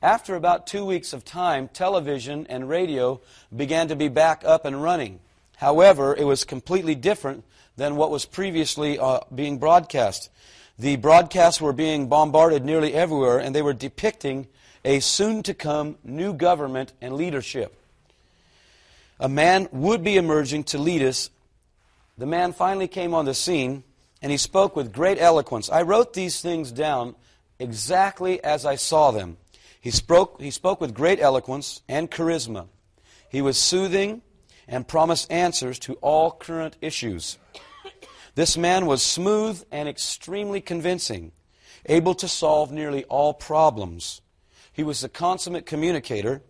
[0.02, 3.20] After about two weeks of time, television and radio
[3.54, 5.20] began to be back up and running.
[5.56, 7.44] However, it was completely different
[7.76, 10.30] than what was previously uh, being broadcast.
[10.78, 14.48] The broadcasts were being bombarded nearly everywhere, and they were depicting
[14.84, 17.76] a soon to come new government and leadership.
[19.20, 21.28] A man would be emerging to lead us.
[22.16, 23.84] The man finally came on the scene,
[24.22, 25.68] and he spoke with great eloquence.
[25.68, 27.14] I wrote these things down
[27.58, 29.36] exactly as I saw them.
[29.78, 32.68] He spoke, he spoke with great eloquence and charisma.
[33.28, 34.22] He was soothing
[34.66, 37.38] and promised answers to all current issues.
[38.34, 41.32] This man was smooth and extremely convincing,
[41.84, 44.22] able to solve nearly all problems.
[44.72, 46.42] He was a consummate communicator,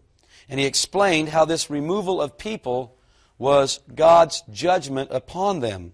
[0.50, 2.96] and he explained how this removal of people
[3.38, 5.92] was God's judgment upon them.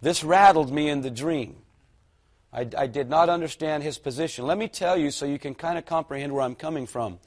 [0.00, 1.56] This rattled me in the dream.
[2.52, 4.46] I, I did not understand his position.
[4.46, 7.18] Let me tell you so you can kind of comprehend where I'm coming from.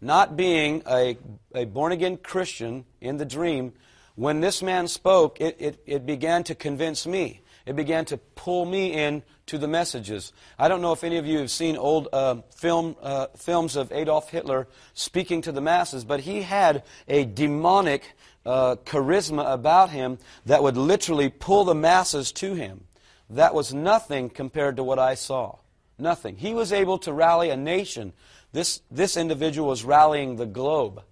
[0.00, 1.16] Not being a,
[1.54, 3.72] a born again Christian in the dream,
[4.14, 7.40] when this man spoke, it, it, it began to convince me.
[7.64, 10.32] It began to pull me in to the messages.
[10.58, 13.92] I don't know if any of you have seen old uh, film, uh, films of
[13.92, 18.14] Adolf Hitler speaking to the masses, but he had a demonic
[18.46, 22.84] uh, charisma about him that would literally pull the masses to him.
[23.30, 25.58] That was nothing compared to what I saw.
[25.98, 26.36] Nothing.
[26.36, 28.12] He was able to rally a nation.
[28.52, 31.02] This, this individual was rallying the globe.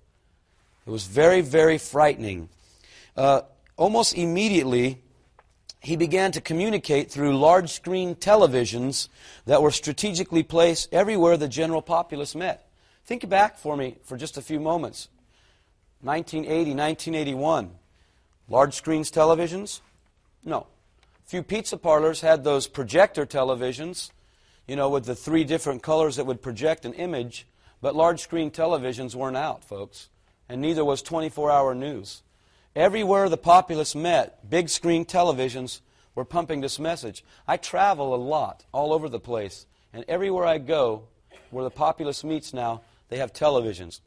[0.87, 2.49] It was very, very frightening.
[3.17, 3.43] Uh,
[3.77, 4.99] almost immediately,
[5.83, 9.09] he began to communicate through large screen televisions
[9.47, 12.69] that were strategically placed everywhere the general populace met.
[13.05, 15.09] Think back for me for just a few moments.
[16.03, 17.71] 1980, 1981.
[18.49, 19.81] Large screens televisions?
[20.45, 20.69] No.
[21.25, 24.13] Few pizza parlors had those projector televisions,
[24.69, 27.47] you know, with the three different colors that would project an image,
[27.81, 30.09] but large screen televisions weren't out, folks.
[30.49, 32.23] And neither was 24 hour news.
[32.75, 35.81] Everywhere the populace met, big screen televisions
[36.15, 37.25] were pumping this message.
[37.47, 41.05] I travel a lot, all over the place, and everywhere I go,
[41.51, 44.01] where the populace meets now, they have televisions.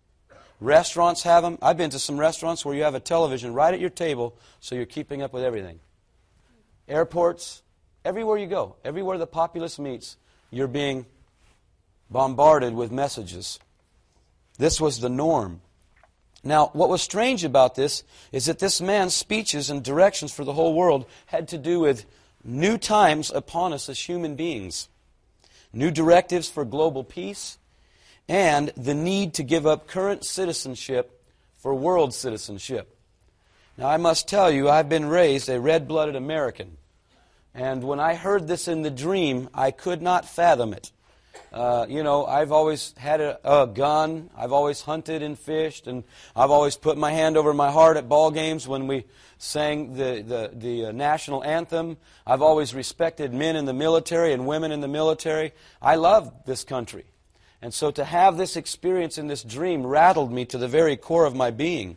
[0.59, 1.59] Restaurants have them.
[1.61, 4.73] I've been to some restaurants where you have a television right at your table, so
[4.73, 5.79] you're keeping up with everything.
[6.87, 7.61] Airports,
[8.03, 10.17] everywhere you go, everywhere the populace meets,
[10.49, 11.05] you're being
[12.09, 13.59] bombarded with messages.
[14.57, 15.61] This was the norm.
[16.47, 20.53] Now, what was strange about this is that this man's speeches and directions for the
[20.53, 22.05] whole world had to do with
[22.43, 24.87] new times upon us as human beings,
[25.73, 27.57] new directives for global peace,
[28.29, 31.19] and the need to give up current citizenship
[31.57, 32.95] for world citizenship.
[33.75, 36.77] Now, I must tell you, I've been raised a red blooded American.
[37.55, 40.91] And when I heard this in the dream, I could not fathom it.
[41.55, 44.29] Uh, you know, I've always had a, a, gun.
[44.35, 46.03] I've always hunted and fished, and
[46.35, 49.05] I've always put my hand over my heart at ball games when we
[49.37, 51.95] sang the, the, the uh, national anthem.
[52.27, 55.53] I've always respected men in the military and women in the military.
[55.81, 57.05] I love this country.
[57.61, 61.25] And so to have this experience in this dream rattled me to the very core
[61.25, 61.95] of my being.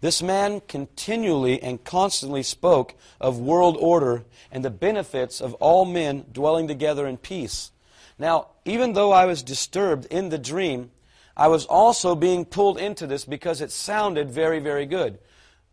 [0.00, 6.24] This man continually and constantly spoke of world order and the benefits of all men
[6.32, 7.72] dwelling together in peace.
[8.18, 10.90] Now, even though I was disturbed in the dream,
[11.36, 15.18] I was also being pulled into this because it sounded very, very good.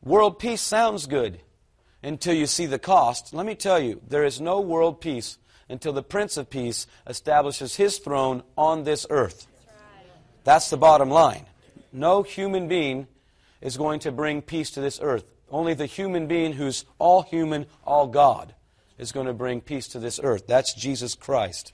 [0.04, 1.40] World peace sounds good
[2.02, 3.34] until you see the cost.
[3.34, 5.38] Let me tell you, there is no world peace
[5.70, 9.48] until the Prince of Peace establishes his throne on this earth.
[10.44, 11.46] That's the bottom line.
[11.94, 13.08] No human being
[13.62, 15.24] is going to bring peace to this earth.
[15.50, 18.54] Only the human being who's all human, all God,
[18.98, 20.46] is going to bring peace to this earth.
[20.48, 21.72] That's Jesus Christ.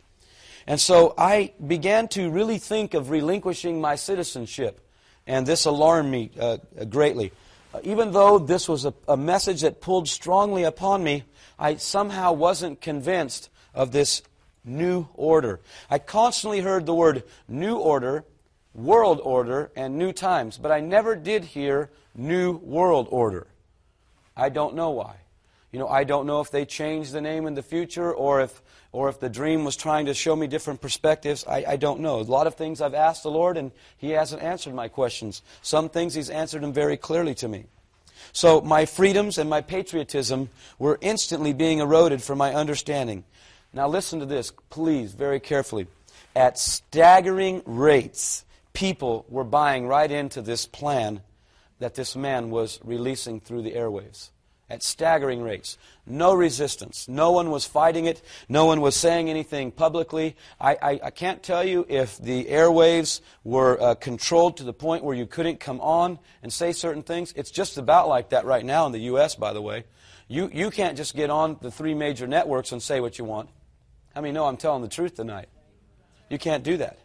[0.69, 4.79] And so I began to really think of relinquishing my citizenship,
[5.25, 7.33] and this alarmed me uh, greatly.
[7.73, 11.23] Uh, even though this was a, a message that pulled strongly upon me,
[11.57, 14.21] I somehow wasn't convinced of this
[14.63, 15.59] new order.
[15.89, 18.23] I constantly heard the word new order,
[18.75, 23.47] world order, and new times, but I never did hear new world order.
[24.37, 25.15] I don't know why.
[25.71, 28.61] You know, I don't know if they change the name in the future or if
[28.91, 31.45] or if the dream was trying to show me different perspectives.
[31.47, 32.19] I, I don't know.
[32.19, 35.41] A lot of things I've asked the Lord, and He hasn't answered my questions.
[35.61, 37.65] Some things He's answered them very clearly to me.
[38.33, 43.23] So my freedoms and my patriotism were instantly being eroded from my understanding.
[43.73, 45.87] Now listen to this, please, very carefully.
[46.35, 51.21] At staggering rates, people were buying right into this plan
[51.79, 54.29] that this man was releasing through the airwaves
[54.69, 55.77] at staggering rates.
[56.05, 57.07] No resistance.
[57.07, 58.21] No one was fighting it.
[58.47, 60.35] No one was saying anything publicly.
[60.59, 65.03] I, I, I can't tell you if the airwaves were uh, controlled to the point
[65.03, 67.33] where you couldn't come on and say certain things.
[67.35, 69.85] It's just about like that right now in the U.S., by the way.
[70.27, 73.49] You, you can't just get on the three major networks and say what you want.
[74.15, 75.49] I mean, no, I'm telling the truth tonight.
[76.29, 76.99] You can't do that.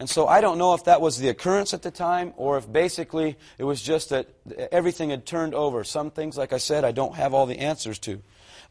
[0.00, 2.72] And so I don't know if that was the occurrence at the time or if
[2.72, 4.28] basically it was just that
[4.72, 5.84] everything had turned over.
[5.84, 8.22] Some things, like I said, I don't have all the answers to.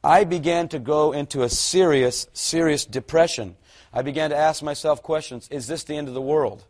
[0.03, 3.57] I began to go into a serious, serious depression.
[3.93, 6.65] I began to ask myself questions Is this the end of the world?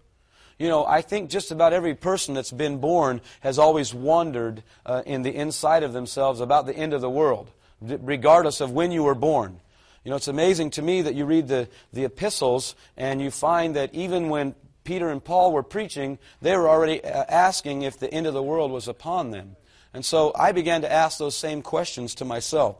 [0.57, 5.03] You know, I think just about every person that's been born has always wondered uh,
[5.05, 9.03] in the inside of themselves about the end of the world, regardless of when you
[9.03, 9.61] were born.
[10.09, 13.75] You know, it's amazing to me that you read the, the epistles and you find
[13.75, 18.11] that even when Peter and Paul were preaching, they were already uh, asking if the
[18.11, 19.55] end of the world was upon them.
[19.93, 22.77] And so I began to ask those same questions to myself.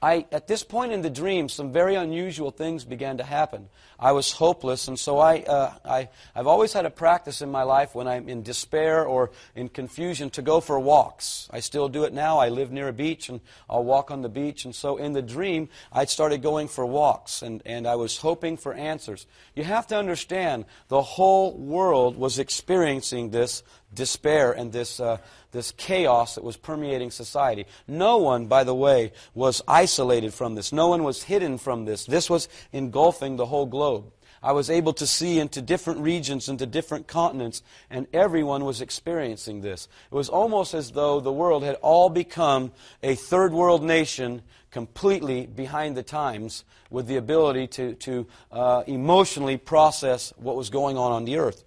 [0.00, 3.68] I, at this point in the dream, some very unusual things began to happen.
[3.98, 7.62] I was hopeless, and so I, uh, I, I've always had a practice in my
[7.62, 11.48] life when I'm in despair or in confusion to go for walks.
[11.50, 12.38] I still do it now.
[12.38, 14.64] I live near a beach, and I'll walk on the beach.
[14.64, 18.58] And so in the dream, I started going for walks, and, and I was hoping
[18.58, 19.26] for answers.
[19.54, 23.62] You have to understand, the whole world was experiencing this
[23.94, 25.18] despair and this, uh,
[25.52, 27.66] this chaos that was permeating society.
[27.88, 30.72] No one, by the way, was isolated from this.
[30.72, 32.04] No one was hidden from this.
[32.04, 34.12] This was engulfing the whole globe.
[34.42, 39.60] I was able to see into different regions, into different continents, and everyone was experiencing
[39.60, 39.88] this.
[40.10, 45.46] It was almost as though the world had all become a third world nation completely
[45.46, 51.12] behind the times with the ability to, to uh, emotionally process what was going on
[51.12, 51.64] on the earth.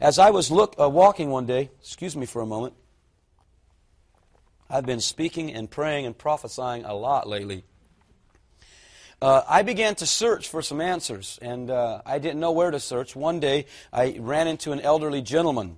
[0.00, 2.74] As I was look, uh, walking one day, excuse me for a moment,
[4.72, 7.64] I've been speaking and praying and prophesying a lot lately.
[9.20, 12.80] Uh, I began to search for some answers, and uh, I didn't know where to
[12.80, 13.14] search.
[13.14, 15.76] One day, I ran into an elderly gentleman,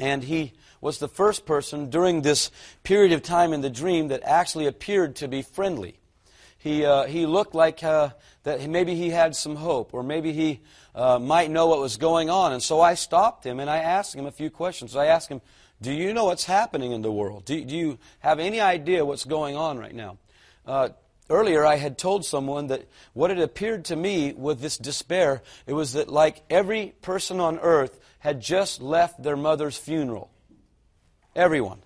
[0.00, 2.50] and he was the first person during this
[2.82, 6.00] period of time in the dream that actually appeared to be friendly.
[6.58, 8.10] He, uh, he looked like uh,
[8.42, 10.62] that maybe he had some hope, or maybe he
[10.96, 12.52] uh, might know what was going on.
[12.52, 14.96] And so I stopped him and I asked him a few questions.
[14.96, 15.40] I asked him,
[15.80, 17.44] Do you know what's happening in the world?
[17.44, 20.18] Do, do you have any idea what's going on right now?
[20.66, 20.88] Uh,
[21.28, 25.74] earlier, I had told someone that what it appeared to me with this despair, it
[25.74, 30.30] was that like every person on earth had just left their mother's funeral.
[31.34, 31.82] Everyone.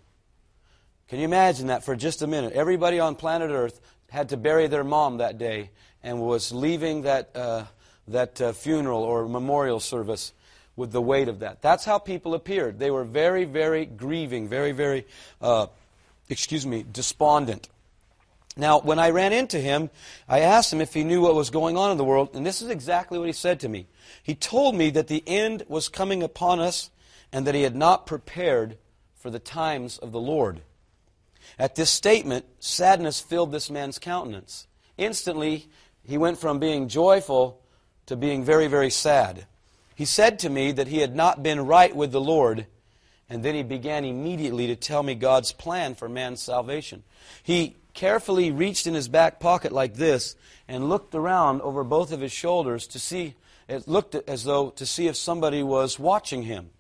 [1.09, 2.53] Can you imagine that for just a minute?
[2.53, 5.71] Everybody on planet Earth had to bury their mom that day
[6.03, 7.31] and was leaving that.
[7.35, 7.65] Uh,
[8.11, 10.33] that uh, funeral or memorial service
[10.77, 11.63] with the weight of that.
[11.63, 12.79] That's how people appeared.
[12.79, 15.07] They were very, very grieving, very, very,
[15.41, 15.67] uh,
[16.29, 17.69] excuse me, despondent.
[18.57, 19.91] Now, when I ran into him,
[20.29, 22.61] I asked him if he knew what was going on in the world, and this
[22.61, 23.87] is exactly what he said to me.
[24.23, 26.91] He told me that the end was coming upon us
[27.33, 28.77] and that he had not prepared
[29.15, 30.63] for the times of the Lord.
[31.59, 34.67] At this statement, sadness filled this man's countenance.
[34.99, 35.69] Instantly,
[36.03, 37.61] he went from being joyful
[38.07, 39.47] to being very, very sad.
[40.01, 42.65] He said to me that he had not been right with the Lord,
[43.29, 47.03] and then he began immediately to tell me God's plan for man's salvation.
[47.43, 50.37] He carefully reached in his back pocket like this
[50.67, 53.35] and looked around over both of his shoulders to see,
[53.69, 56.71] it looked as though to see if somebody was watching him.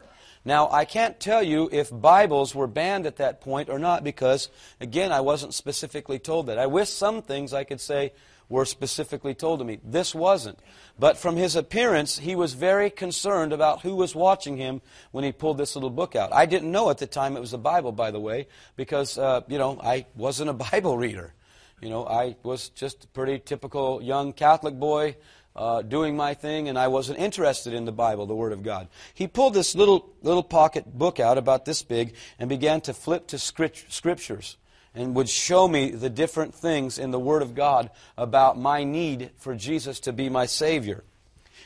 [0.42, 4.48] Now, I can't tell you if Bibles were banned at that point or not because,
[4.80, 6.58] again, I wasn't specifically told that.
[6.58, 8.12] I wish some things I could say
[8.50, 9.78] were specifically told to me.
[9.82, 10.58] This wasn't.
[10.98, 14.82] But from his appearance, he was very concerned about who was watching him
[15.12, 16.34] when he pulled this little book out.
[16.34, 19.42] I didn't know at the time it was a Bible, by the way, because, uh,
[19.48, 21.32] you know, I wasn't a Bible reader.
[21.80, 25.16] You know, I was just a pretty typical young Catholic boy
[25.56, 28.88] uh, doing my thing, and I wasn't interested in the Bible, the Word of God.
[29.14, 33.28] He pulled this little, little pocket book out about this big and began to flip
[33.28, 34.56] to scriptures
[34.94, 39.30] and would show me the different things in the Word of God about my need
[39.36, 41.04] for Jesus to be my Savior.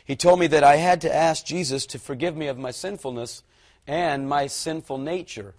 [0.04, 3.42] He told me that I had to ask Jesus to forgive me of my sinfulness
[3.86, 5.54] and my sinful nature.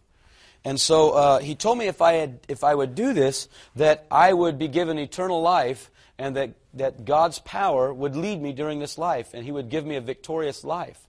[0.63, 4.05] And so uh, he told me if I, had, if I would do this, that
[4.09, 8.79] I would be given eternal life and that, that God's power would lead me during
[8.79, 10.99] this life and he would give me a victorious life.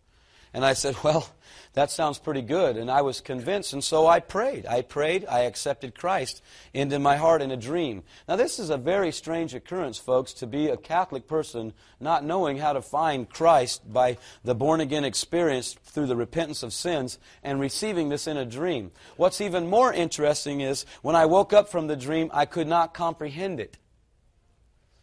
[0.55, 1.29] And I said, Well,
[1.77, 2.79] that sounds pretty good.
[2.79, 4.65] And I was convinced, and so I prayed.
[4.65, 6.43] I prayed, I accepted Christ
[6.73, 8.03] into my heart in a dream.
[8.27, 12.57] Now, this is a very strange occurrence, folks, to be a Catholic person not knowing
[12.57, 17.61] how to find Christ by the born again experience through the repentance of sins and
[17.61, 18.91] receiving this in a dream.
[19.19, 22.95] What's even more interesting is when I woke up from the dream, I could not
[22.95, 23.77] comprehend it.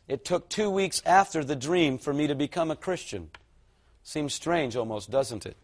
[0.07, 3.29] It took two weeks after the dream for me to become a Christian.
[4.03, 5.57] Seems strange almost, doesn't it?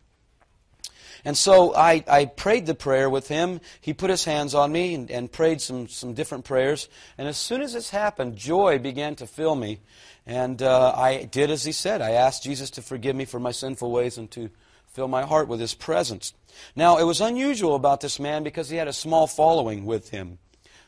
[1.25, 3.59] And so I, I prayed the prayer with him.
[3.81, 6.87] He put his hands on me and, and prayed some, some different prayers.
[7.17, 9.79] And as soon as this happened, joy began to fill me.
[10.25, 12.01] And uh, I did as he said.
[12.01, 14.49] I asked Jesus to forgive me for my sinful ways and to
[14.87, 16.33] fill my heart with his presence.
[16.75, 20.39] Now, it was unusual about this man because he had a small following with him.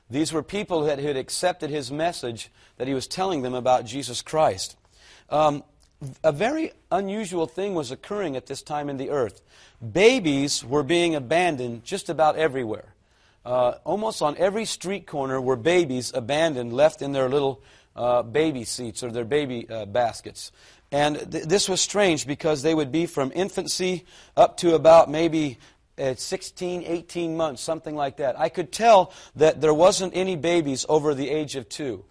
[0.09, 4.21] These were people that had accepted his message that he was telling them about Jesus
[4.21, 4.77] Christ.
[5.29, 5.63] Um,
[6.23, 9.41] a very unusual thing was occurring at this time in the earth.
[9.81, 12.95] Babies were being abandoned just about everywhere.
[13.45, 17.61] Uh, almost on every street corner were babies abandoned, left in their little
[17.95, 20.51] uh, baby seats or their baby uh, baskets.
[20.91, 25.57] And th- this was strange because they would be from infancy up to about maybe
[25.97, 28.39] at 16, 18 months, something like that.
[28.39, 32.05] I could tell that there wasn't any babies over the age of two.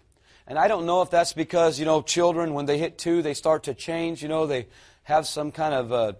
[0.51, 3.33] And I don't know if that's because, you know, children, when they hit two, they
[3.33, 4.21] start to change.
[4.21, 4.67] You know, they
[5.03, 6.13] have some kind of, uh,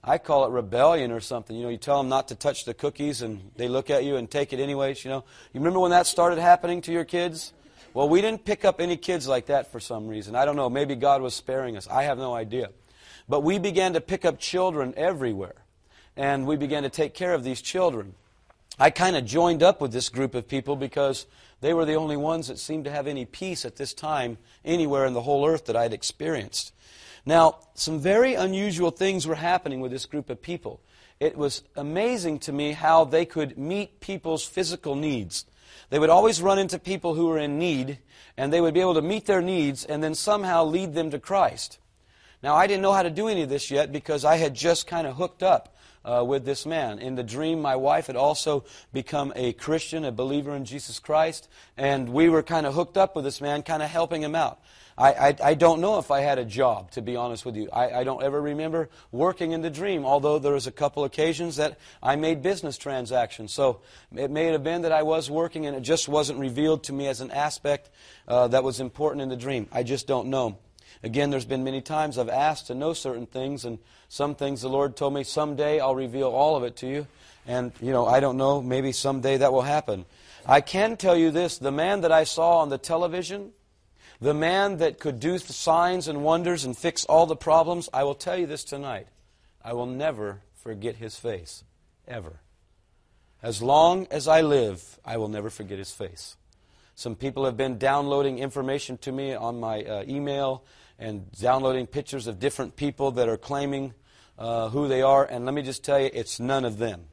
[0.00, 1.56] I call it rebellion or something.
[1.56, 4.14] You know, you tell them not to touch the cookies and they look at you
[4.14, 5.24] and take it anyways, you know.
[5.52, 7.52] You remember when that started happening to your kids?
[7.94, 10.36] Well, we didn't pick up any kids like that for some reason.
[10.36, 10.70] I don't know.
[10.70, 11.88] Maybe God was sparing us.
[11.88, 12.70] I have no idea.
[13.28, 15.56] But we began to pick up children everywhere
[16.16, 18.14] and we began to take care of these children.
[18.78, 21.26] I kind of joined up with this group of people because
[21.64, 24.36] they were the only ones that seemed to have any peace at this time
[24.66, 26.74] anywhere in the whole earth that I'd experienced.
[27.24, 30.82] Now, some very unusual things were happening with this group of people.
[31.20, 35.46] It was amazing to me how they could meet people's physical needs.
[35.88, 37.96] They would always run into people who were in need,
[38.36, 41.18] and they would be able to meet their needs and then somehow lead them to
[41.18, 41.78] Christ.
[42.42, 44.86] Now, I didn't know how to do any of this yet because I had just
[44.86, 45.74] kind of hooked up
[46.04, 46.98] uh, with this man.
[46.98, 51.48] In the dream, my wife had also become a Christian, a believer in Jesus Christ,
[51.76, 54.60] and we were kind of hooked up with this man, kind of helping him out.
[54.96, 57.68] I, I, I, don't know if I had a job, to be honest with you.
[57.72, 61.56] I, I don't ever remember working in the dream, although there was a couple occasions
[61.56, 63.52] that I made business transactions.
[63.52, 63.80] So
[64.14, 67.08] it may have been that I was working and it just wasn't revealed to me
[67.08, 67.90] as an aspect
[68.28, 69.66] uh, that was important in the dream.
[69.72, 70.58] I just don't know.
[71.02, 73.78] Again, there's been many times I've asked to know certain things, and
[74.08, 77.06] some things the Lord told me, someday I'll reveal all of it to you.
[77.46, 80.06] And, you know, I don't know, maybe someday that will happen.
[80.46, 83.52] I can tell you this the man that I saw on the television,
[84.20, 88.14] the man that could do signs and wonders and fix all the problems, I will
[88.14, 89.08] tell you this tonight.
[89.62, 91.64] I will never forget his face.
[92.06, 92.40] Ever.
[93.42, 96.36] As long as I live, I will never forget his face.
[96.94, 100.64] Some people have been downloading information to me on my uh, email
[100.98, 103.94] and downloading pictures of different people that are claiming
[104.38, 105.24] uh, who they are.
[105.24, 107.06] And let me just tell you, it's none of them.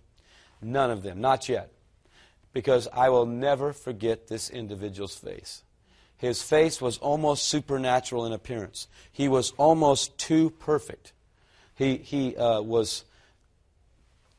[0.61, 1.21] None of them.
[1.21, 1.71] Not yet.
[2.53, 5.63] Because I will never forget this individual's face.
[6.17, 8.87] His face was almost supernatural in appearance.
[9.11, 11.13] He was almost too perfect.
[11.75, 13.05] He, he uh, was,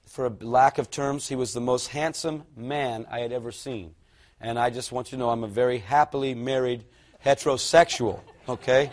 [0.06, 3.94] for lack of terms, he was the most handsome man I had ever seen.
[4.40, 6.84] And I just want you to know I'm a very happily married
[7.24, 8.92] heterosexual, okay?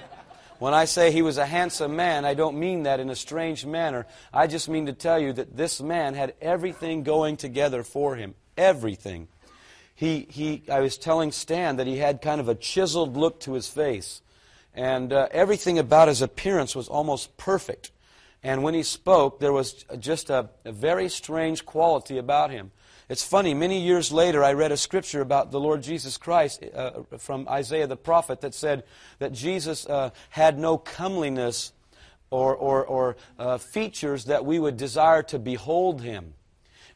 [0.59, 3.65] When I say he was a handsome man, I don't mean that in a strange
[3.65, 4.05] manner.
[4.33, 8.35] I just mean to tell you that this man had everything going together for him.
[8.57, 9.29] Everything.
[9.95, 13.53] He, he, I was telling Stan that he had kind of a chiseled look to
[13.53, 14.21] his face.
[14.73, 17.91] And uh, everything about his appearance was almost perfect.
[18.43, 22.71] And when he spoke, there was just a, a very strange quality about him.
[23.09, 27.01] It's funny, many years later, I read a scripture about the Lord Jesus Christ uh,
[27.17, 28.83] from Isaiah the prophet that said
[29.17, 31.73] that Jesus uh, had no comeliness
[32.29, 36.35] or, or, or uh, features that we would desire to behold him.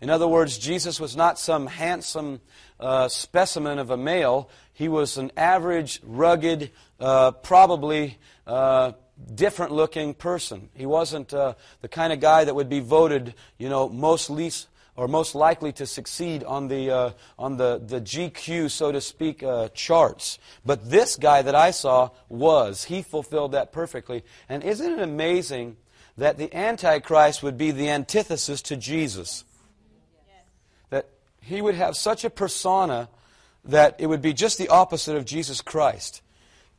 [0.02, 2.42] In other words, Jesus was not some handsome
[2.80, 4.50] uh, specimen of a male.
[4.74, 8.92] He was an average, rugged, uh, probably uh,
[9.36, 10.70] different looking person.
[10.74, 14.68] He wasn't uh, the kind of guy that would be voted, you know, most least
[14.96, 19.42] or most likely to succeed on the, uh, on the, the GQ, so to speak,
[19.42, 20.38] uh, charts.
[20.66, 22.86] But this guy that I saw was.
[22.86, 24.24] He fulfilled that perfectly.
[24.48, 25.78] And isn't it amazing
[26.18, 29.44] that the Antichrist would be the antithesis to Jesus?
[30.92, 31.10] That
[31.42, 33.10] he would have such a persona
[33.66, 36.22] that it would be just the opposite of Jesus Christ.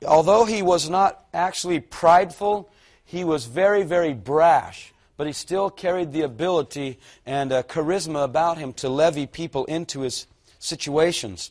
[0.04, 2.70] Although he was not actually prideful,
[3.04, 8.58] he was very, very brash but he still carried the ability and uh, charisma about
[8.58, 10.26] him to levy people into his
[10.58, 11.50] situations.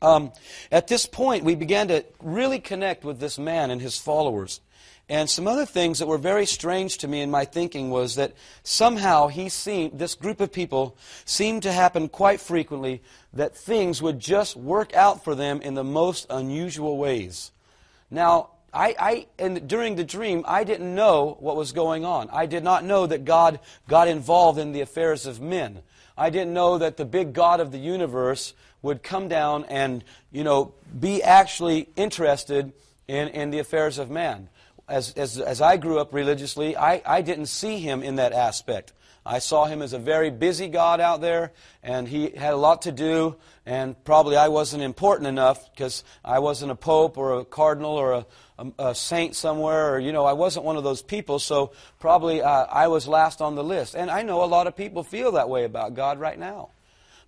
[0.00, 0.32] Um,
[0.70, 4.60] at this point, we began to really connect with this man and his followers.
[5.08, 8.32] And some other things that were very strange to me in my thinking was that
[8.62, 14.18] somehow he seemed, this group of people seemed to happen quite frequently that things would
[14.18, 17.50] just work out for them in the most unusual ways.
[18.14, 22.30] Now, I, I, and during the dream, I didn't know what was going on.
[22.32, 23.58] I did not know that God
[23.88, 25.80] got involved in the affairs of men.
[26.16, 30.44] I didn't know that the big God of the universe would come down and, you
[30.44, 32.72] know, be actually interested
[33.08, 34.48] in, in the affairs of man.
[34.88, 38.92] As, as, as I grew up religiously, I, I didn't see him in that aspect.
[39.26, 41.52] I saw him as a very busy God out there,
[41.82, 46.40] and he had a lot to do, and probably I wasn't important enough because I
[46.40, 48.26] wasn't a pope or a cardinal or a,
[48.58, 52.42] a, a, saint somewhere, or, you know, I wasn't one of those people, so probably
[52.42, 53.94] uh, I was last on the list.
[53.94, 56.70] And I know a lot of people feel that way about God right now.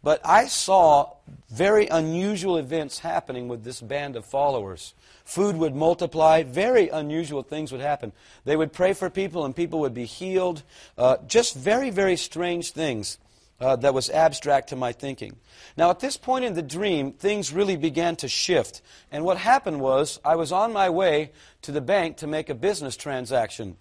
[0.06, 1.14] But I saw
[1.50, 4.94] very unusual events happening with this band of followers.
[5.24, 8.12] Food would multiply, very unusual things would happen.
[8.44, 10.62] They would pray for people, and people would be healed.
[10.96, 13.18] Uh, just very, very strange things.
[13.60, 15.36] uh, that was abstract to my thinking.
[15.76, 18.82] Now, at this point in the dream, things really began to shift.
[19.10, 21.32] And what happened was, I was on my way
[21.62, 23.76] to the bank to make a business transaction.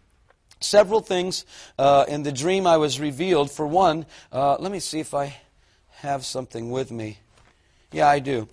[0.62, 1.46] Several things
[1.78, 3.52] uh, in the dream I was revealed.
[3.52, 5.36] For one, uh, let me see if I
[6.06, 7.18] have something with me.
[7.92, 8.48] Yeah, I do.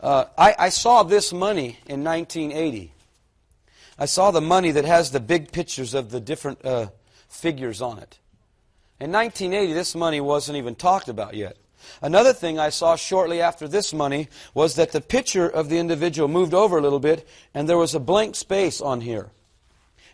[0.00, 2.92] Uh, I, I saw this money in 1980.
[3.98, 6.88] I saw the money that has the big pictures of the different uh,
[7.28, 8.18] figures on it.
[9.00, 11.56] In 1980, this money wasn't even talked about yet.
[12.02, 16.28] Another thing I saw shortly after this money was that the picture of the individual
[16.28, 19.30] moved over a little bit and there was a blank space on here.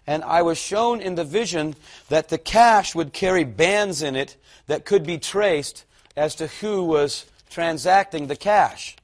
[0.06, 1.74] And I was shown in the vision
[2.08, 5.84] that the cash would carry bands in it that could be traced
[6.16, 8.96] as to who was transacting the cash.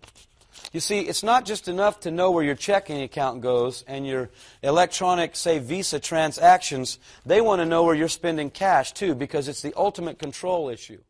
[0.72, 4.30] You see, it's not just enough to know where your checking account goes and your
[4.62, 6.98] electronic, say, Visa transactions.
[7.26, 11.00] They want to know where you're spending cash, too, because it's the ultimate control issue.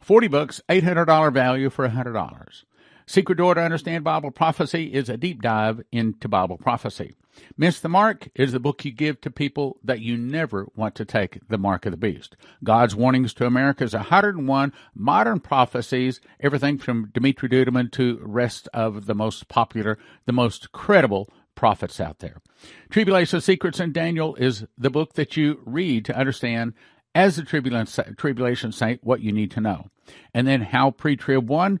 [0.00, 2.64] Forty bucks, eight hundred dollar value for a hundred dollars.
[3.06, 7.14] Secret Door to Understand Bible Prophecy is a deep dive into Bible prophecy.
[7.56, 11.04] Miss the Mark is the book you give to people that you never want to
[11.04, 12.36] take the mark of the beast.
[12.62, 19.06] God's Warnings to America America's 101 Modern Prophecies, everything from Dumitru Duduman to rest of
[19.06, 22.42] the most popular, the most credible prophets out there.
[22.90, 26.74] Tribulation Secrets and Daniel is the book that you read to understand
[27.14, 29.88] as a tribulation saint what you need to know.
[30.34, 31.80] And then how pre-trib one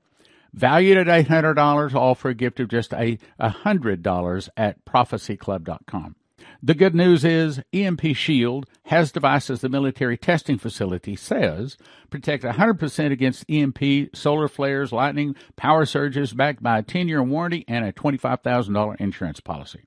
[0.53, 6.15] valued at $800, all for a gift of just a $100 at prophecyclub.com.
[6.63, 11.77] The good news is EMP Shield has devices the military testing facility says
[12.09, 17.85] protect 100% against EMP, solar flares, lightning, power surges backed by a 10-year warranty and
[17.85, 19.81] a $25,000 insurance policy.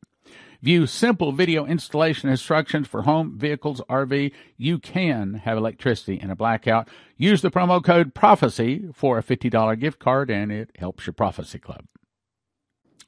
[0.64, 4.32] View simple video installation instructions for home, vehicles, RV.
[4.56, 6.88] You can have electricity in a blackout.
[7.18, 11.58] Use the promo code PROPHECY for a $50 gift card and it helps your Prophecy
[11.58, 11.84] Club.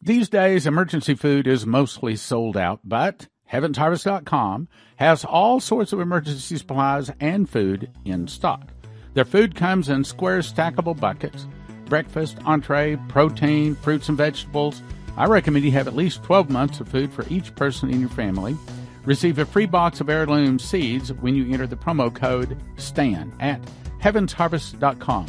[0.03, 6.59] These days, emergency food is mostly sold out, but HeavensHarvest.com has all sorts of emergency
[6.59, 8.69] supplies and food in stock.
[9.15, 11.47] Their food comes in square stackable buckets
[11.87, 14.83] breakfast, entree, protein, fruits and vegetables
[15.17, 18.11] I recommend you have at least 12 months of food for each person in your
[18.11, 18.57] family.
[19.05, 23.61] Receive a free box of heirloom seeds when you enter the promo code STAN at
[24.03, 25.27] heavensharvest.com.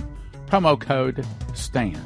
[0.47, 2.01] Promo code STAN.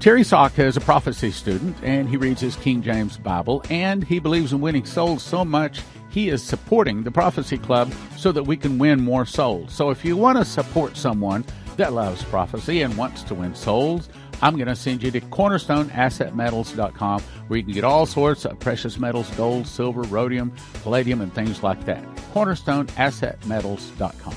[0.00, 4.18] Terry Saka is a prophecy student and he reads his King James Bible and he
[4.18, 5.80] believes in winning souls so much
[6.10, 9.72] he is supporting the Prophecy Club so that we can win more souls.
[9.72, 11.44] So if you want to support someone
[11.76, 14.08] that loves prophecy and wants to win souls,
[14.42, 18.98] I'm going to send you to cornerstoneassetmetals.com where you can get all sorts of precious
[18.98, 22.04] metals, gold, silver, rhodium, palladium, and things like that.
[22.34, 24.34] cornerstoneassetmetals.com.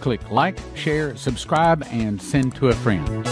[0.00, 3.26] Click like, share, subscribe, and send to a friend.